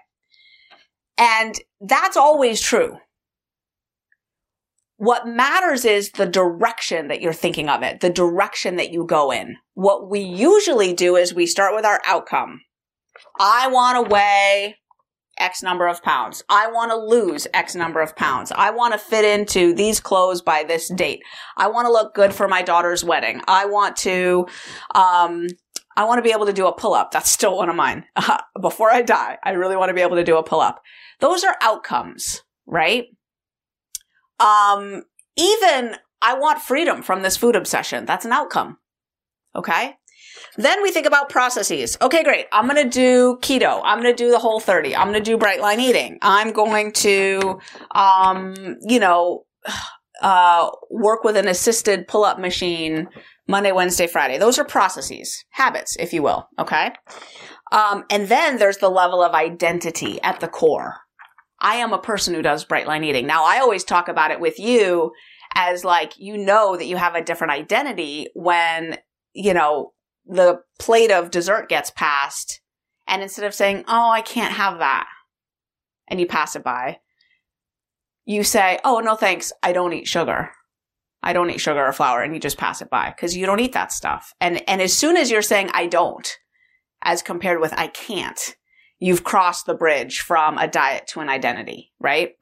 And 1.17 1.55
that's 1.79 2.17
always 2.17 2.59
true. 2.61 2.97
What 4.97 5.27
matters 5.27 5.85
is 5.85 6.11
the 6.11 6.25
direction 6.25 7.07
that 7.07 7.21
you're 7.21 7.31
thinking 7.31 7.69
of 7.69 7.81
it, 7.81 8.01
the 8.01 8.09
direction 8.09 8.75
that 8.75 8.91
you 8.91 9.05
go 9.05 9.31
in. 9.31 9.55
What 9.75 10.09
we 10.09 10.19
usually 10.19 10.91
do 10.91 11.15
is 11.15 11.33
we 11.33 11.45
start 11.45 11.73
with 11.73 11.85
our 11.85 12.01
outcome. 12.05 12.59
I 13.39 13.69
want 13.69 13.95
to 13.95 14.13
weigh 14.13 14.75
X 15.39 15.63
number 15.63 15.87
of 15.87 16.01
pounds. 16.03 16.43
I 16.49 16.69
want 16.71 16.91
to 16.91 16.97
lose 16.97 17.47
X 17.53 17.75
number 17.75 18.01
of 18.01 18.15
pounds. 18.15 18.51
I 18.55 18.71
want 18.71 18.93
to 18.93 18.99
fit 18.99 19.25
into 19.25 19.73
these 19.73 19.99
clothes 19.99 20.41
by 20.41 20.63
this 20.63 20.89
date. 20.89 21.21
I 21.55 21.67
want 21.67 21.85
to 21.85 21.91
look 21.91 22.13
good 22.13 22.33
for 22.33 22.47
my 22.47 22.61
daughter's 22.61 23.03
wedding. 23.03 23.41
I 23.47 23.65
want 23.65 23.95
to, 23.97 24.47
um, 24.95 25.47
I 25.95 26.03
want 26.03 26.19
to 26.19 26.23
be 26.23 26.31
able 26.31 26.45
to 26.45 26.53
do 26.53 26.67
a 26.67 26.73
pull 26.73 26.93
up. 26.93 27.11
That's 27.11 27.29
still 27.29 27.57
one 27.57 27.69
of 27.69 27.75
mine. 27.75 28.05
Before 28.61 28.91
I 28.91 29.01
die, 29.01 29.37
I 29.43 29.51
really 29.51 29.75
want 29.75 29.89
to 29.89 29.95
be 29.95 30.01
able 30.01 30.17
to 30.17 30.23
do 30.23 30.37
a 30.37 30.43
pull 30.43 30.61
up. 30.61 30.81
Those 31.19 31.43
are 31.43 31.55
outcomes, 31.61 32.43
right? 32.65 33.05
Um, 34.39 35.03
even 35.35 35.95
I 36.21 36.33
want 36.35 36.61
freedom 36.61 37.01
from 37.01 37.21
this 37.21 37.37
food 37.37 37.55
obsession. 37.55 38.05
That's 38.05 38.25
an 38.25 38.31
outcome. 38.31 38.77
Okay. 39.55 39.95
Then 40.57 40.81
we 40.81 40.91
think 40.91 41.05
about 41.05 41.29
processes. 41.29 41.97
Okay, 42.01 42.23
great. 42.23 42.47
I'm 42.51 42.67
going 42.67 42.83
to 42.83 42.89
do 42.89 43.37
keto. 43.41 43.81
I'm 43.83 44.01
going 44.01 44.15
to 44.15 44.23
do 44.23 44.31
the 44.31 44.39
whole 44.39 44.59
30. 44.59 44.95
I'm 44.95 45.07
going 45.11 45.23
to 45.23 45.31
do 45.31 45.37
bright 45.37 45.61
line 45.61 45.79
eating. 45.79 46.17
I'm 46.21 46.51
going 46.51 46.91
to, 46.93 47.59
um, 47.91 48.77
you 48.81 48.99
know, 48.99 49.45
uh, 50.21 50.69
work 50.89 51.23
with 51.23 51.37
an 51.37 51.47
assisted 51.47 52.07
pull 52.07 52.25
up 52.25 52.39
machine 52.39 53.07
Monday, 53.47 53.71
Wednesday, 53.71 54.07
Friday. 54.07 54.37
Those 54.39 54.57
are 54.57 54.65
processes, 54.65 55.45
habits, 55.51 55.95
if 55.99 56.11
you 56.11 56.23
will. 56.23 56.49
Okay. 56.59 56.91
Um, 57.71 58.05
and 58.09 58.27
then 58.27 58.57
there's 58.57 58.77
the 58.77 58.89
level 58.89 59.21
of 59.21 59.33
identity 59.33 60.19
at 60.21 60.39
the 60.39 60.47
core. 60.47 60.95
I 61.59 61.75
am 61.75 61.93
a 61.93 62.01
person 62.01 62.33
who 62.33 62.41
does 62.41 62.65
bright 62.65 62.87
line 62.87 63.03
eating. 63.03 63.27
Now, 63.27 63.45
I 63.45 63.59
always 63.59 63.83
talk 63.83 64.07
about 64.07 64.31
it 64.31 64.39
with 64.39 64.59
you 64.59 65.11
as 65.55 65.83
like, 65.83 66.13
you 66.17 66.37
know 66.37 66.77
that 66.77 66.85
you 66.85 66.97
have 66.97 67.15
a 67.15 67.23
different 67.23 67.53
identity 67.53 68.27
when, 68.33 68.97
you 69.33 69.53
know, 69.53 69.93
the 70.27 70.61
plate 70.79 71.11
of 71.11 71.31
dessert 71.31 71.69
gets 71.69 71.91
passed 71.91 72.61
and 73.07 73.21
instead 73.21 73.45
of 73.45 73.53
saying, 73.53 73.85
Oh, 73.87 74.09
I 74.09 74.21
can't 74.21 74.53
have 74.53 74.79
that, 74.79 75.07
and 76.07 76.19
you 76.19 76.27
pass 76.27 76.55
it 76.55 76.63
by, 76.63 76.99
you 78.25 78.43
say, 78.43 78.79
Oh, 78.83 78.99
no, 78.99 79.15
thanks. 79.15 79.51
I 79.63 79.73
don't 79.73 79.93
eat 79.93 80.07
sugar. 80.07 80.51
I 81.23 81.33
don't 81.33 81.49
eat 81.49 81.61
sugar 81.61 81.85
or 81.85 81.93
flour. 81.93 82.21
And 82.21 82.33
you 82.33 82.39
just 82.39 82.57
pass 82.57 82.81
it 82.81 82.89
by 82.89 83.09
because 83.09 83.35
you 83.35 83.45
don't 83.45 83.59
eat 83.59 83.73
that 83.73 83.91
stuff. 83.91 84.33
And, 84.39 84.67
and 84.69 84.81
as 84.81 84.93
soon 84.93 85.17
as 85.17 85.31
you're 85.31 85.41
saying, 85.41 85.71
I 85.73 85.87
don't, 85.87 86.37
as 87.01 87.21
compared 87.21 87.59
with 87.59 87.73
I 87.77 87.87
can't, 87.87 88.55
you've 88.99 89.23
crossed 89.23 89.65
the 89.65 89.73
bridge 89.73 90.19
from 90.19 90.57
a 90.57 90.67
diet 90.67 91.07
to 91.07 91.21
an 91.21 91.29
identity, 91.29 91.91
right? 91.99 92.35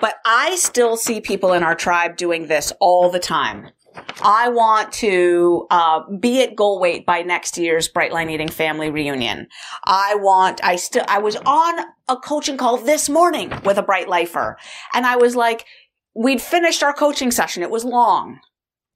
But 0.00 0.16
I 0.24 0.56
still 0.56 0.96
see 0.96 1.20
people 1.20 1.52
in 1.52 1.62
our 1.62 1.74
tribe 1.74 2.16
doing 2.16 2.46
this 2.46 2.72
all 2.80 3.10
the 3.10 3.18
time. 3.18 3.70
I 4.22 4.48
want 4.48 4.92
to 4.94 5.66
uh, 5.70 6.00
be 6.20 6.42
at 6.42 6.56
goal 6.56 6.80
weight 6.80 7.06
by 7.06 7.22
next 7.22 7.58
year's 7.58 7.88
Bright 7.88 8.12
Line 8.12 8.30
Eating 8.30 8.48
Family 8.48 8.90
Reunion. 8.90 9.48
I 9.84 10.14
want. 10.16 10.62
I 10.64 10.76
still. 10.76 11.04
I 11.08 11.18
was 11.18 11.36
on 11.36 11.78
a 12.08 12.16
coaching 12.16 12.56
call 12.56 12.76
this 12.78 13.08
morning 13.08 13.52
with 13.64 13.78
a 13.78 13.82
Bright 13.82 14.08
Lifer, 14.08 14.56
and 14.94 15.06
I 15.06 15.16
was 15.16 15.36
like, 15.36 15.66
we'd 16.14 16.40
finished 16.40 16.82
our 16.82 16.92
coaching 16.92 17.30
session. 17.30 17.62
It 17.62 17.70
was 17.70 17.84
long. 17.84 18.40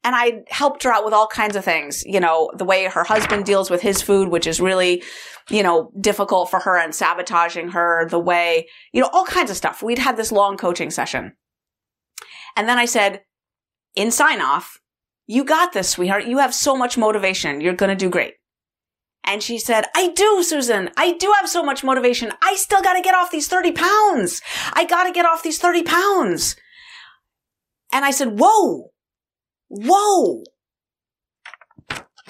And 0.02 0.16
I 0.16 0.44
helped 0.48 0.82
her 0.84 0.92
out 0.92 1.04
with 1.04 1.12
all 1.12 1.26
kinds 1.26 1.56
of 1.56 1.64
things, 1.64 2.02
you 2.06 2.20
know, 2.20 2.50
the 2.56 2.64
way 2.64 2.86
her 2.86 3.04
husband 3.04 3.44
deals 3.44 3.68
with 3.68 3.82
his 3.82 4.00
food, 4.00 4.30
which 4.30 4.46
is 4.46 4.58
really, 4.58 5.02
you 5.50 5.62
know, 5.62 5.92
difficult 6.00 6.48
for 6.48 6.58
her 6.60 6.78
and 6.78 6.94
sabotaging 6.94 7.68
her, 7.72 8.08
the 8.08 8.18
way, 8.18 8.66
you 8.92 9.02
know, 9.02 9.10
all 9.12 9.26
kinds 9.26 9.50
of 9.50 9.58
stuff. 9.58 9.82
We'd 9.82 9.98
had 9.98 10.16
this 10.16 10.32
long 10.32 10.56
coaching 10.56 10.90
session. 10.90 11.34
And 12.56 12.66
then 12.66 12.78
I 12.78 12.86
said, 12.86 13.24
in 13.94 14.10
sign 14.10 14.40
off, 14.40 14.78
you 15.30 15.44
got 15.44 15.72
this, 15.72 15.90
sweetheart. 15.90 16.26
You 16.26 16.38
have 16.38 16.52
so 16.52 16.76
much 16.76 16.98
motivation. 16.98 17.60
You're 17.60 17.74
going 17.74 17.96
to 17.96 18.04
do 18.04 18.10
great. 18.10 18.34
And 19.22 19.40
she 19.40 19.58
said, 19.58 19.84
I 19.94 20.08
do, 20.08 20.42
Susan. 20.42 20.90
I 20.96 21.12
do 21.12 21.32
have 21.38 21.48
so 21.48 21.62
much 21.62 21.84
motivation. 21.84 22.32
I 22.42 22.56
still 22.56 22.82
got 22.82 22.94
to 22.94 23.00
get 23.00 23.14
off 23.14 23.30
these 23.30 23.46
30 23.46 23.70
pounds. 23.70 24.42
I 24.72 24.84
got 24.84 25.04
to 25.04 25.12
get 25.12 25.24
off 25.24 25.44
these 25.44 25.60
30 25.60 25.84
pounds. 25.84 26.56
And 27.92 28.04
I 28.04 28.10
said, 28.10 28.40
whoa, 28.40 28.90
whoa. 29.68 30.42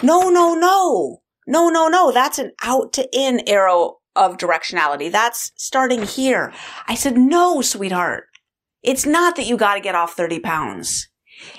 No, 0.02 0.28
no, 0.28 0.54
no. 0.54 1.23
No, 1.47 1.71
no, 1.71 1.88
no. 1.88 2.12
That's 2.12 2.38
an 2.38 2.52
out 2.62 2.92
to 2.92 3.09
in 3.14 3.49
arrow 3.49 3.97
of 4.14 4.37
directionality. 4.37 5.11
That's 5.11 5.52
starting 5.57 6.02
here. 6.02 6.52
I 6.87 6.97
said, 6.97 7.16
no, 7.16 7.62
sweetheart. 7.62 8.25
It's 8.83 9.07
not 9.07 9.37
that 9.37 9.47
you 9.47 9.57
got 9.57 9.76
to 9.76 9.80
get 9.80 9.95
off 9.95 10.12
30 10.12 10.40
pounds. 10.40 11.09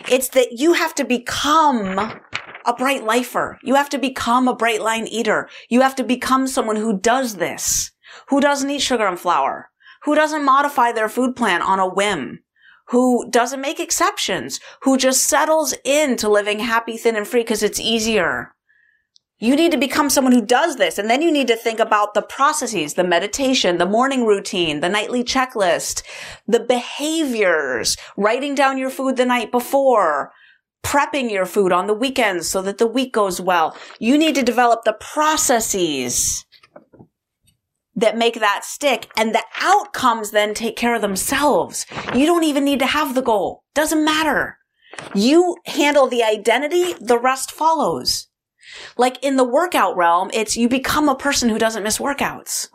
It's 0.09 0.29
that 0.29 0.59
you 0.59 0.73
have 0.73 0.95
to 0.95 1.03
become 1.03 2.21
a 2.65 2.73
bright 2.77 3.03
lifer. 3.03 3.57
You 3.63 3.75
have 3.75 3.89
to 3.89 3.97
become 3.97 4.47
a 4.47 4.55
bright 4.55 4.81
line 4.81 5.07
eater. 5.07 5.49
You 5.69 5.81
have 5.81 5.95
to 5.95 6.03
become 6.03 6.47
someone 6.47 6.75
who 6.75 6.99
does 6.99 7.35
this, 7.35 7.91
who 8.29 8.39
doesn't 8.39 8.69
eat 8.69 8.81
sugar 8.81 9.07
and 9.07 9.19
flour, 9.19 9.69
who 10.03 10.15
doesn't 10.15 10.45
modify 10.45 10.91
their 10.91 11.09
food 11.09 11.35
plan 11.35 11.61
on 11.61 11.79
a 11.79 11.87
whim, 11.87 12.39
who 12.87 13.29
doesn't 13.29 13.61
make 13.61 13.79
exceptions, 13.79 14.59
who 14.81 14.97
just 14.97 15.23
settles 15.23 15.73
into 15.83 16.29
living 16.29 16.59
happy, 16.59 16.97
thin, 16.97 17.15
and 17.15 17.27
free 17.27 17.41
because 17.41 17.63
it's 17.63 17.79
easier. 17.79 18.53
You 19.41 19.55
need 19.55 19.71
to 19.71 19.77
become 19.77 20.11
someone 20.11 20.33
who 20.33 20.45
does 20.45 20.75
this. 20.75 20.99
And 20.99 21.09
then 21.09 21.23
you 21.23 21.31
need 21.31 21.47
to 21.47 21.55
think 21.55 21.79
about 21.79 22.13
the 22.13 22.21
processes, 22.21 22.93
the 22.93 23.03
meditation, 23.03 23.79
the 23.79 23.87
morning 23.87 24.23
routine, 24.23 24.81
the 24.81 24.87
nightly 24.87 25.23
checklist, 25.23 26.03
the 26.47 26.59
behaviors, 26.59 27.97
writing 28.15 28.53
down 28.53 28.77
your 28.77 28.91
food 28.91 29.17
the 29.17 29.25
night 29.25 29.51
before, 29.51 30.31
prepping 30.83 31.31
your 31.31 31.47
food 31.47 31.71
on 31.71 31.87
the 31.87 31.93
weekends 31.95 32.47
so 32.47 32.61
that 32.61 32.77
the 32.77 32.85
week 32.85 33.13
goes 33.13 33.41
well. 33.41 33.75
You 33.99 34.15
need 34.15 34.35
to 34.35 34.43
develop 34.43 34.83
the 34.83 34.93
processes 34.93 36.45
that 37.95 38.15
make 38.15 38.39
that 38.39 38.63
stick 38.63 39.09
and 39.17 39.33
the 39.33 39.43
outcomes 39.59 40.29
then 40.29 40.53
take 40.53 40.77
care 40.77 40.93
of 40.93 41.01
themselves. 41.01 41.87
You 42.13 42.27
don't 42.27 42.43
even 42.43 42.63
need 42.63 42.79
to 42.79 42.85
have 42.85 43.15
the 43.15 43.23
goal. 43.23 43.63
Doesn't 43.73 44.05
matter. 44.05 44.59
You 45.15 45.57
handle 45.65 46.05
the 46.05 46.21
identity, 46.21 46.93
the 46.99 47.17
rest 47.17 47.51
follows. 47.51 48.27
Like 48.97 49.23
in 49.23 49.35
the 49.35 49.43
workout 49.43 49.95
realm, 49.95 50.29
it's 50.33 50.57
you 50.57 50.69
become 50.69 51.09
a 51.09 51.15
person 51.15 51.49
who 51.49 51.59
doesn't 51.59 51.83
miss 51.83 51.97
workouts. 51.97 52.69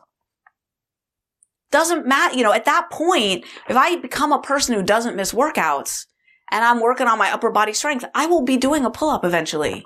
Doesn't 1.71 2.07
matter, 2.07 2.37
you 2.37 2.45
know, 2.45 2.53
at 2.53 2.65
that 2.65 2.91
point, 2.91 3.45
if 3.69 3.77
I 3.77 3.97
become 3.97 4.33
a 4.33 4.41
person 4.41 4.75
who 4.75 4.83
doesn't 4.83 5.17
miss 5.17 5.33
workouts 5.33 6.07
and 6.51 6.65
I'm 6.65 6.81
working 6.81 7.09
on 7.09 7.19
my 7.19 7.33
upper 7.33 7.51
body 7.51 7.73
strength, 7.73 8.05
I 8.15 8.27
will 8.27 8.43
be 8.43 8.57
doing 8.57 8.85
a 8.85 8.91
pull 8.91 9.11
up 9.11 9.25
eventually. 9.25 9.85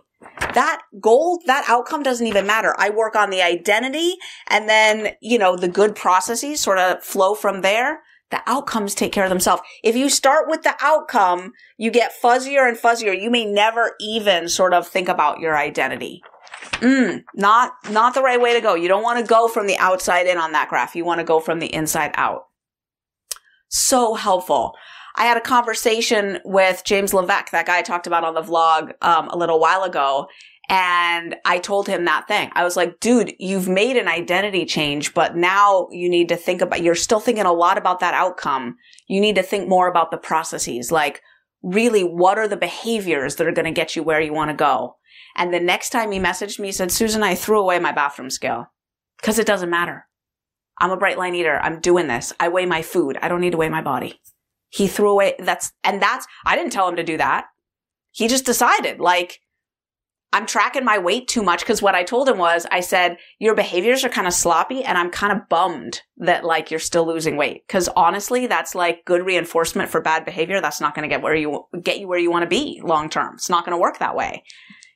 That 0.54 0.82
goal, 1.00 1.40
that 1.46 1.64
outcome 1.68 2.02
doesn't 2.02 2.26
even 2.26 2.46
matter. 2.46 2.74
I 2.78 2.90
work 2.90 3.16
on 3.16 3.30
the 3.30 3.40
identity 3.40 4.16
and 4.48 4.68
then, 4.68 5.14
you 5.22 5.38
know, 5.38 5.56
the 5.56 5.68
good 5.68 5.94
processes 5.94 6.60
sort 6.60 6.78
of 6.78 7.02
flow 7.02 7.34
from 7.34 7.62
there 7.62 8.02
the 8.30 8.40
outcomes 8.46 8.94
take 8.94 9.12
care 9.12 9.24
of 9.24 9.30
themselves. 9.30 9.62
If 9.82 9.96
you 9.96 10.08
start 10.08 10.48
with 10.48 10.62
the 10.62 10.74
outcome, 10.80 11.52
you 11.76 11.90
get 11.90 12.12
fuzzier 12.22 12.68
and 12.68 12.78
fuzzier. 12.78 13.20
You 13.20 13.30
may 13.30 13.44
never 13.44 13.96
even 14.00 14.48
sort 14.48 14.72
of 14.72 14.86
think 14.86 15.08
about 15.08 15.40
your 15.40 15.56
identity. 15.56 16.22
Mm, 16.74 17.24
not, 17.34 17.72
not 17.90 18.14
the 18.14 18.22
right 18.22 18.40
way 18.40 18.54
to 18.54 18.60
go. 18.60 18.74
You 18.74 18.88
don't 18.88 19.02
want 19.02 19.18
to 19.18 19.24
go 19.24 19.48
from 19.48 19.66
the 19.66 19.78
outside 19.78 20.26
in 20.26 20.38
on 20.38 20.52
that 20.52 20.68
graph. 20.68 20.94
You 20.94 21.04
want 21.04 21.18
to 21.18 21.24
go 21.24 21.40
from 21.40 21.58
the 21.58 21.72
inside 21.72 22.12
out. 22.14 22.46
So 23.68 24.14
helpful. 24.14 24.74
I 25.16 25.24
had 25.24 25.36
a 25.36 25.42
conversation 25.42 26.38
with 26.44 26.82
James 26.84 27.12
Levesque, 27.12 27.50
that 27.50 27.66
guy 27.66 27.78
I 27.78 27.82
talked 27.82 28.06
about 28.06 28.24
on 28.24 28.34
the 28.34 28.42
vlog 28.42 28.92
um, 29.02 29.28
a 29.28 29.36
little 29.36 29.58
while 29.58 29.82
ago, 29.82 30.28
And 30.72 31.34
I 31.44 31.58
told 31.58 31.88
him 31.88 32.04
that 32.04 32.28
thing. 32.28 32.52
I 32.54 32.62
was 32.62 32.76
like, 32.76 33.00
dude, 33.00 33.34
you've 33.40 33.68
made 33.68 33.96
an 33.96 34.06
identity 34.06 34.64
change, 34.64 35.14
but 35.14 35.34
now 35.34 35.88
you 35.90 36.08
need 36.08 36.28
to 36.28 36.36
think 36.36 36.62
about, 36.62 36.84
you're 36.84 36.94
still 36.94 37.18
thinking 37.18 37.44
a 37.44 37.52
lot 37.52 37.76
about 37.76 37.98
that 38.00 38.14
outcome. 38.14 38.76
You 39.08 39.20
need 39.20 39.34
to 39.34 39.42
think 39.42 39.68
more 39.68 39.88
about 39.88 40.12
the 40.12 40.16
processes. 40.16 40.92
Like, 40.92 41.22
really, 41.60 42.02
what 42.02 42.38
are 42.38 42.46
the 42.46 42.56
behaviors 42.56 43.34
that 43.36 43.48
are 43.48 43.52
going 43.52 43.64
to 43.64 43.72
get 43.72 43.96
you 43.96 44.04
where 44.04 44.20
you 44.20 44.32
want 44.32 44.52
to 44.52 44.56
go? 44.56 44.94
And 45.36 45.52
the 45.52 45.58
next 45.58 45.90
time 45.90 46.12
he 46.12 46.20
messaged 46.20 46.60
me, 46.60 46.68
he 46.68 46.72
said, 46.72 46.92
Susan, 46.92 47.24
I 47.24 47.34
threw 47.34 47.60
away 47.60 47.80
my 47.80 47.90
bathroom 47.90 48.30
scale 48.30 48.66
because 49.20 49.40
it 49.40 49.48
doesn't 49.48 49.70
matter. 49.70 50.06
I'm 50.78 50.92
a 50.92 50.96
bright 50.96 51.18
line 51.18 51.34
eater. 51.34 51.58
I'm 51.60 51.80
doing 51.80 52.06
this. 52.06 52.32
I 52.38 52.48
weigh 52.48 52.66
my 52.66 52.82
food. 52.82 53.18
I 53.20 53.26
don't 53.26 53.40
need 53.40 53.52
to 53.52 53.58
weigh 53.58 53.68
my 53.68 53.82
body. 53.82 54.20
He 54.68 54.86
threw 54.86 55.10
away, 55.10 55.34
that's, 55.40 55.72
and 55.82 56.00
that's, 56.00 56.28
I 56.46 56.54
didn't 56.54 56.72
tell 56.72 56.88
him 56.88 56.94
to 56.94 57.02
do 57.02 57.16
that. 57.16 57.46
He 58.12 58.28
just 58.28 58.46
decided, 58.46 59.00
like, 59.00 59.40
I'm 60.32 60.46
tracking 60.46 60.84
my 60.84 60.98
weight 60.98 61.26
too 61.26 61.42
much 61.42 61.60
because 61.60 61.82
what 61.82 61.96
I 61.96 62.04
told 62.04 62.28
him 62.28 62.38
was 62.38 62.64
I 62.70 62.80
said, 62.80 63.18
your 63.40 63.56
behaviors 63.56 64.04
are 64.04 64.08
kind 64.08 64.28
of 64.28 64.32
sloppy 64.32 64.84
and 64.84 64.96
I'm 64.96 65.10
kind 65.10 65.32
of 65.32 65.48
bummed 65.48 66.02
that 66.18 66.44
like 66.44 66.70
you're 66.70 66.78
still 66.78 67.04
losing 67.04 67.36
weight. 67.36 67.66
Cause 67.66 67.88
honestly, 67.96 68.46
that's 68.46 68.76
like 68.76 69.04
good 69.04 69.26
reinforcement 69.26 69.90
for 69.90 70.00
bad 70.00 70.24
behavior. 70.24 70.60
That's 70.60 70.80
not 70.80 70.94
going 70.94 71.02
to 71.02 71.12
get 71.12 71.22
where 71.22 71.34
you 71.34 71.64
get 71.82 71.98
you 71.98 72.06
where 72.06 72.18
you 72.18 72.30
want 72.30 72.44
to 72.44 72.48
be 72.48 72.80
long 72.84 73.10
term. 73.10 73.34
It's 73.34 73.50
not 73.50 73.64
going 73.64 73.76
to 73.76 73.80
work 73.80 73.98
that 73.98 74.14
way. 74.14 74.44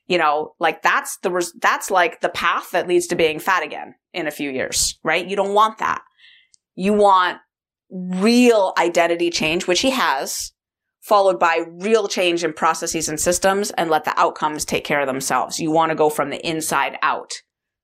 You 0.07 0.19
know, 0.19 0.53
like 0.59 0.81
that's 0.81 1.17
the, 1.17 1.31
res- 1.31 1.53
that's 1.59 1.91
like 1.91 2.21
the 2.21 2.29
path 2.29 2.71
that 2.71 2.87
leads 2.87 3.07
to 3.07 3.15
being 3.15 3.39
fat 3.39 3.63
again 3.63 3.95
in 4.13 4.27
a 4.27 4.31
few 4.31 4.51
years, 4.51 4.99
right? 5.03 5.27
You 5.27 5.35
don't 5.35 5.53
want 5.53 5.79
that. 5.79 6.01
You 6.75 6.93
want 6.93 7.39
real 7.89 8.73
identity 8.77 9.29
change, 9.31 9.67
which 9.67 9.81
he 9.81 9.89
has 9.89 10.53
followed 11.05 11.39
by 11.39 11.63
real 11.69 12.07
change 12.07 12.43
in 12.43 12.51
processes 12.51 13.07
and 13.07 13.19
systems 13.19 13.69
and 13.71 13.91
let 13.91 14.05
the 14.05 14.19
outcomes 14.19 14.65
take 14.65 14.83
care 14.83 15.01
of 15.01 15.05
themselves. 15.05 15.59
You 15.59 15.69
want 15.69 15.91
to 15.91 15.95
go 15.95 16.09
from 16.09 16.31
the 16.31 16.43
inside 16.47 16.97
out. 17.03 17.31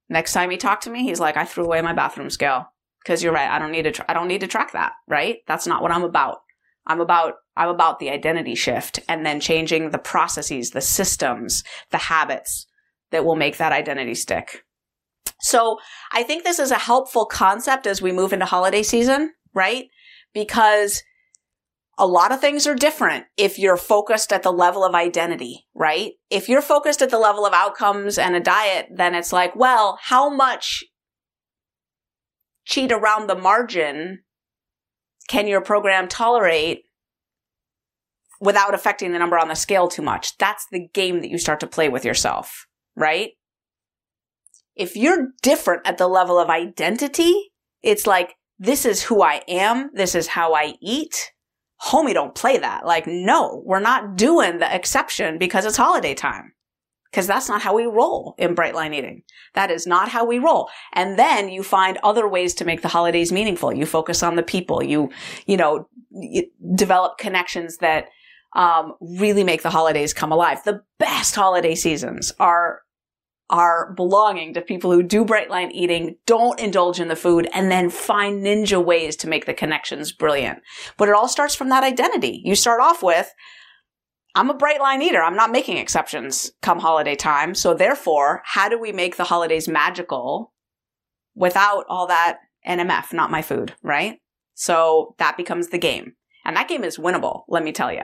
Next 0.09 0.33
time 0.33 0.49
he 0.49 0.57
talked 0.57 0.83
to 0.85 0.89
me, 0.89 1.03
he's 1.03 1.19
like, 1.19 1.37
I 1.37 1.45
threw 1.45 1.63
away 1.63 1.81
my 1.83 1.93
bathroom 1.93 2.31
scale. 2.31 2.73
Cause 3.05 3.21
you're 3.21 3.31
right. 3.33 3.49
I 3.49 3.59
don't 3.59 3.71
need 3.71 3.93
to, 3.93 4.11
I 4.11 4.15
don't 4.15 4.27
need 4.27 4.41
to 4.41 4.47
track 4.47 4.71
that, 4.73 4.93
right? 5.07 5.37
That's 5.47 5.67
not 5.67 5.83
what 5.83 5.91
I'm 5.91 6.03
about. 6.03 6.39
I'm 6.87 6.99
about, 6.99 7.35
I'm 7.55 7.69
about 7.69 7.99
the 7.99 8.09
identity 8.09 8.55
shift 8.55 8.99
and 9.07 9.23
then 9.23 9.39
changing 9.39 9.91
the 9.91 9.99
processes, 9.99 10.71
the 10.71 10.81
systems, 10.81 11.63
the 11.91 11.99
habits 11.99 12.65
that 13.11 13.23
will 13.23 13.35
make 13.35 13.57
that 13.57 13.71
identity 13.71 14.15
stick. 14.15 14.63
So 15.41 15.77
I 16.11 16.23
think 16.23 16.43
this 16.43 16.57
is 16.57 16.71
a 16.71 16.75
helpful 16.75 17.25
concept 17.27 17.85
as 17.85 18.01
we 18.01 18.11
move 18.11 18.33
into 18.33 18.45
holiday 18.45 18.81
season, 18.81 19.33
right? 19.53 19.85
Because 20.33 21.03
a 22.01 22.07
lot 22.07 22.31
of 22.31 22.41
things 22.41 22.65
are 22.65 22.73
different 22.73 23.25
if 23.37 23.59
you're 23.59 23.77
focused 23.77 24.33
at 24.33 24.41
the 24.41 24.51
level 24.51 24.83
of 24.83 24.95
identity, 24.95 25.67
right? 25.75 26.13
If 26.31 26.49
you're 26.49 26.63
focused 26.63 27.03
at 27.03 27.11
the 27.11 27.19
level 27.19 27.45
of 27.45 27.53
outcomes 27.53 28.17
and 28.17 28.35
a 28.35 28.39
diet, 28.39 28.87
then 28.91 29.13
it's 29.13 29.31
like, 29.31 29.55
well, 29.55 29.99
how 30.01 30.27
much 30.27 30.83
cheat 32.65 32.91
around 32.91 33.27
the 33.27 33.35
margin 33.35 34.23
can 35.29 35.45
your 35.45 35.61
program 35.61 36.07
tolerate 36.07 36.79
without 38.39 38.73
affecting 38.73 39.11
the 39.11 39.19
number 39.19 39.37
on 39.37 39.47
the 39.47 39.53
scale 39.53 39.87
too 39.87 40.01
much? 40.01 40.35
That's 40.39 40.65
the 40.71 40.87
game 40.95 41.21
that 41.21 41.29
you 41.29 41.37
start 41.37 41.59
to 41.59 41.67
play 41.67 41.87
with 41.87 42.03
yourself, 42.03 42.65
right? 42.95 43.33
If 44.75 44.95
you're 44.95 45.27
different 45.43 45.83
at 45.85 45.99
the 45.99 46.07
level 46.07 46.39
of 46.39 46.49
identity, 46.49 47.51
it's 47.83 48.07
like, 48.07 48.33
this 48.57 48.85
is 48.85 49.03
who 49.03 49.21
I 49.21 49.43
am. 49.47 49.91
This 49.93 50.15
is 50.15 50.25
how 50.29 50.55
I 50.55 50.73
eat 50.81 51.31
homie 51.83 52.13
don't 52.13 52.35
play 52.35 52.57
that. 52.57 52.85
Like, 52.85 53.07
no, 53.07 53.61
we're 53.65 53.79
not 53.79 54.15
doing 54.15 54.59
the 54.59 54.73
exception 54.73 55.37
because 55.37 55.65
it's 55.65 55.77
holiday 55.77 56.13
time. 56.13 56.53
Because 57.11 57.27
that's 57.27 57.49
not 57.49 57.61
how 57.61 57.75
we 57.75 57.85
roll 57.85 58.35
in 58.37 58.55
bright 58.55 58.73
line 58.73 58.93
eating. 58.93 59.23
That 59.53 59.69
is 59.69 59.85
not 59.85 60.07
how 60.07 60.23
we 60.23 60.39
roll. 60.39 60.69
And 60.93 61.19
then 61.19 61.49
you 61.49 61.61
find 61.61 61.97
other 62.03 62.25
ways 62.25 62.53
to 62.55 62.65
make 62.65 62.83
the 62.83 62.87
holidays 62.87 63.33
meaningful. 63.33 63.73
You 63.73 63.85
focus 63.85 64.23
on 64.23 64.37
the 64.37 64.43
people. 64.43 64.81
You, 64.81 65.09
you 65.45 65.57
know, 65.57 65.89
you 66.11 66.45
develop 66.73 67.17
connections 67.17 67.77
that 67.77 68.05
um, 68.53 68.93
really 69.01 69.43
make 69.43 69.61
the 69.61 69.69
holidays 69.69 70.13
come 70.13 70.31
alive. 70.31 70.63
The 70.63 70.83
best 70.99 71.35
holiday 71.35 71.75
seasons 71.75 72.31
are 72.39 72.81
are 73.51 73.93
belonging 73.93 74.53
to 74.53 74.61
people 74.61 74.91
who 74.91 75.03
do 75.03 75.23
bright 75.23 75.49
line 75.49 75.71
eating, 75.71 76.15
don't 76.25 76.59
indulge 76.59 76.99
in 76.99 77.09
the 77.09 77.15
food, 77.15 77.47
and 77.53 77.69
then 77.69 77.89
find 77.89 78.43
ninja 78.43 78.83
ways 78.83 79.15
to 79.17 79.27
make 79.27 79.45
the 79.45 79.53
connections 79.53 80.11
brilliant. 80.11 80.59
But 80.97 81.09
it 81.09 81.15
all 81.15 81.27
starts 81.27 81.53
from 81.53 81.69
that 81.69 81.83
identity. 81.83 82.41
You 82.43 82.55
start 82.55 82.81
off 82.81 83.03
with, 83.03 83.31
I'm 84.33 84.49
a 84.49 84.55
bright 84.55 84.79
line 84.79 85.01
eater. 85.01 85.21
I'm 85.21 85.35
not 85.35 85.51
making 85.51 85.77
exceptions 85.77 86.51
come 86.61 86.79
holiday 86.79 87.15
time. 87.15 87.53
So 87.53 87.73
therefore, 87.73 88.41
how 88.45 88.69
do 88.69 88.79
we 88.79 88.91
make 88.91 89.17
the 89.17 89.25
holidays 89.25 89.67
magical 89.67 90.53
without 91.35 91.85
all 91.89 92.07
that 92.07 92.39
NMF, 92.67 93.13
not 93.13 93.31
my 93.31 93.41
food, 93.41 93.75
right? 93.83 94.19
So 94.53 95.15
that 95.17 95.37
becomes 95.37 95.67
the 95.67 95.77
game. 95.77 96.13
And 96.45 96.55
that 96.55 96.67
game 96.67 96.83
is 96.83 96.97
winnable, 96.97 97.43
let 97.47 97.63
me 97.63 97.71
tell 97.71 97.91
you. 97.91 98.03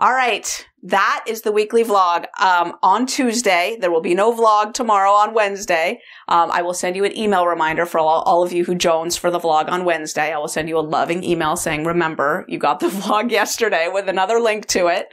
All 0.00 0.12
right. 0.12 0.64
That 0.84 1.24
is 1.26 1.42
the 1.42 1.50
weekly 1.50 1.82
vlog. 1.82 2.26
Um, 2.40 2.74
on 2.84 3.04
Tuesday, 3.04 3.76
there 3.80 3.90
will 3.90 4.00
be 4.00 4.14
no 4.14 4.32
vlog 4.32 4.72
tomorrow 4.72 5.10
on 5.10 5.34
Wednesday. 5.34 6.00
Um, 6.28 6.52
I 6.52 6.62
will 6.62 6.72
send 6.72 6.94
you 6.94 7.04
an 7.04 7.18
email 7.18 7.48
reminder 7.48 7.84
for 7.84 7.98
all, 7.98 8.22
all 8.22 8.44
of 8.44 8.52
you 8.52 8.64
who 8.64 8.76
jones 8.76 9.16
for 9.16 9.28
the 9.28 9.40
vlog 9.40 9.68
on 9.68 9.84
Wednesday. 9.84 10.32
I 10.32 10.38
will 10.38 10.46
send 10.46 10.68
you 10.68 10.78
a 10.78 10.80
loving 10.80 11.24
email 11.24 11.56
saying, 11.56 11.84
remember, 11.84 12.44
you 12.46 12.60
got 12.60 12.78
the 12.78 12.86
vlog 12.90 13.32
yesterday 13.32 13.90
with 13.92 14.08
another 14.08 14.38
link 14.38 14.66
to 14.66 14.86
it. 14.86 15.08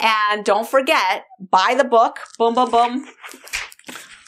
And 0.00 0.44
don't 0.44 0.66
forget, 0.66 1.24
buy 1.38 1.76
the 1.78 1.84
book. 1.84 2.18
Boom, 2.38 2.54
boom, 2.54 2.72
boom. 2.72 3.06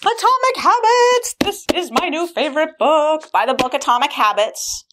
Atomic 0.03 0.57
Habits. 0.57 1.35
This 1.41 1.65
is 1.75 1.91
my 1.91 2.09
new 2.09 2.29
favorite 2.29 2.79
book. 2.79 3.29
Buy 3.33 3.45
the 3.45 3.55
book 3.55 3.75
Atomic 3.75 4.13
Habits 4.13 4.85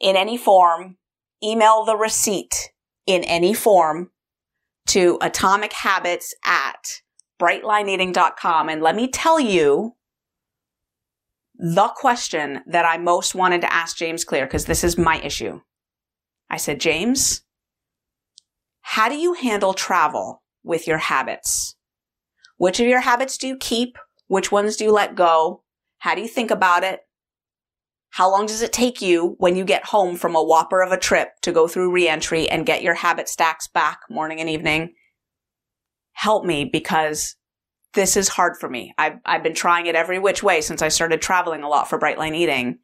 in 0.00 0.16
any 0.16 0.38
form. 0.38 0.96
Email 1.42 1.84
the 1.84 1.96
receipt 1.96 2.70
in 3.06 3.22
any 3.24 3.52
form 3.52 4.10
to 4.88 5.18
atomic 5.20 5.72
habits 5.72 6.34
at 6.44 7.00
brightlineeating.com. 7.40 8.68
And 8.68 8.82
let 8.82 8.94
me 8.94 9.08
tell 9.08 9.40
you 9.40 9.94
the 11.56 11.88
question 11.88 12.60
that 12.66 12.84
I 12.84 12.98
most 12.98 13.34
wanted 13.34 13.60
to 13.62 13.72
ask 13.72 13.96
James 13.96 14.24
Clear, 14.24 14.46
because 14.46 14.64
this 14.66 14.84
is 14.84 14.98
my 14.98 15.20
issue. 15.20 15.60
I 16.50 16.56
said, 16.56 16.80
James, 16.80 17.42
how 18.82 19.08
do 19.08 19.16
you 19.16 19.34
handle 19.34 19.72
travel 19.72 20.42
with 20.62 20.86
your 20.86 20.98
habits? 20.98 21.76
Which 22.56 22.80
of 22.80 22.86
your 22.86 23.00
habits 23.00 23.38
do 23.38 23.48
you 23.48 23.56
keep? 23.56 23.98
Which 24.26 24.52
ones 24.52 24.76
do 24.76 24.84
you 24.84 24.92
let 24.92 25.14
go? 25.14 25.62
How 25.98 26.14
do 26.14 26.20
you 26.20 26.28
think 26.28 26.50
about 26.50 26.84
it? 26.84 27.00
How 28.14 28.30
long 28.30 28.46
does 28.46 28.62
it 28.62 28.72
take 28.72 29.02
you 29.02 29.34
when 29.38 29.56
you 29.56 29.64
get 29.64 29.86
home 29.86 30.14
from 30.14 30.36
a 30.36 30.42
whopper 30.42 30.80
of 30.80 30.92
a 30.92 30.96
trip 30.96 31.30
to 31.42 31.50
go 31.50 31.66
through 31.66 31.90
reentry 31.90 32.48
and 32.48 32.64
get 32.64 32.80
your 32.80 32.94
habit 32.94 33.28
stacks 33.28 33.66
back 33.66 34.02
morning 34.08 34.38
and 34.38 34.48
evening? 34.48 34.94
Help 36.12 36.44
me 36.44 36.64
because 36.64 37.34
this 37.94 38.16
is 38.16 38.28
hard 38.28 38.56
for 38.56 38.68
me. 38.68 38.94
I've, 38.96 39.14
I've 39.26 39.42
been 39.42 39.52
trying 39.52 39.86
it 39.86 39.96
every 39.96 40.20
which 40.20 40.44
way 40.44 40.60
since 40.60 40.80
I 40.80 40.90
started 40.90 41.22
traveling 41.22 41.64
a 41.64 41.68
lot 41.68 41.90
for 41.90 41.98
Brightline 41.98 42.36
Eating. 42.36 42.78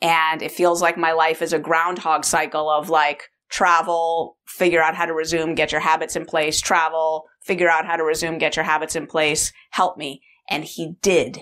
And 0.00 0.40
it 0.40 0.52
feels 0.52 0.80
like 0.80 0.96
my 0.96 1.12
life 1.12 1.42
is 1.42 1.52
a 1.52 1.58
groundhog 1.58 2.24
cycle 2.24 2.70
of 2.70 2.88
like 2.88 3.24
travel, 3.50 4.38
figure 4.46 4.82
out 4.82 4.94
how 4.94 5.04
to 5.04 5.12
resume, 5.12 5.54
get 5.54 5.70
your 5.70 5.82
habits 5.82 6.16
in 6.16 6.24
place, 6.24 6.62
travel, 6.62 7.26
figure 7.42 7.68
out 7.68 7.84
how 7.84 7.96
to 7.96 8.04
resume, 8.04 8.38
get 8.38 8.56
your 8.56 8.64
habits 8.64 8.96
in 8.96 9.06
place, 9.06 9.52
help 9.72 9.98
me. 9.98 10.22
And 10.48 10.64
he 10.64 10.94
did. 11.02 11.40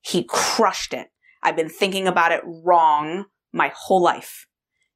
He 0.00 0.24
crushed 0.24 0.94
it. 0.94 1.08
I've 1.42 1.56
been 1.56 1.68
thinking 1.68 2.06
about 2.06 2.32
it 2.32 2.42
wrong 2.44 3.26
my 3.52 3.72
whole 3.74 4.02
life. 4.02 4.46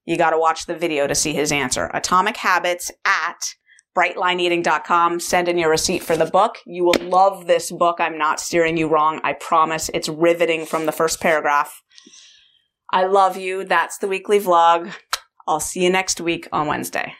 You 0.05 0.17
got 0.17 0.31
to 0.31 0.39
watch 0.39 0.67
the 0.67 0.77
video 0.77 1.07
to 1.07 1.15
see 1.15 1.33
his 1.33 1.53
answer. 1.53 1.91
Atomic 1.95 2.37
Habits 2.37 2.91
at 3.05 3.55
brightlineeating.com. 3.97 5.21
Send 5.21 5.49
in 5.49 5.59
your 5.59 5.71
receipt 5.71 6.03
for 6.03 6.17
the 6.17 6.27
book. 6.27 6.59
You 6.67 6.85
will 6.85 7.01
love 7.01 7.47
this 7.47 7.71
book. 7.71 7.97
I'm 8.01 8.19
not 8.19 8.41
steering 8.41 8.77
you 8.77 8.89
wrong. 8.89 9.21
I 9.23 9.35
promise. 9.35 9.91
It's 9.95 10.09
riveting 10.09 10.67
from 10.67 10.87
the 10.87 10.93
first 10.93 11.21
paragraph. 11.21 11.83
I 12.91 13.05
love 13.05 13.37
you. 13.37 13.65
That's 13.65 13.99
the 13.99 14.09
weekly 14.09 14.41
vlog. 14.41 14.93
I'll 15.47 15.61
see 15.61 15.85
you 15.85 15.91
next 15.91 16.21
week 16.21 16.49
on 16.53 16.67
Wednesday. 16.67 17.15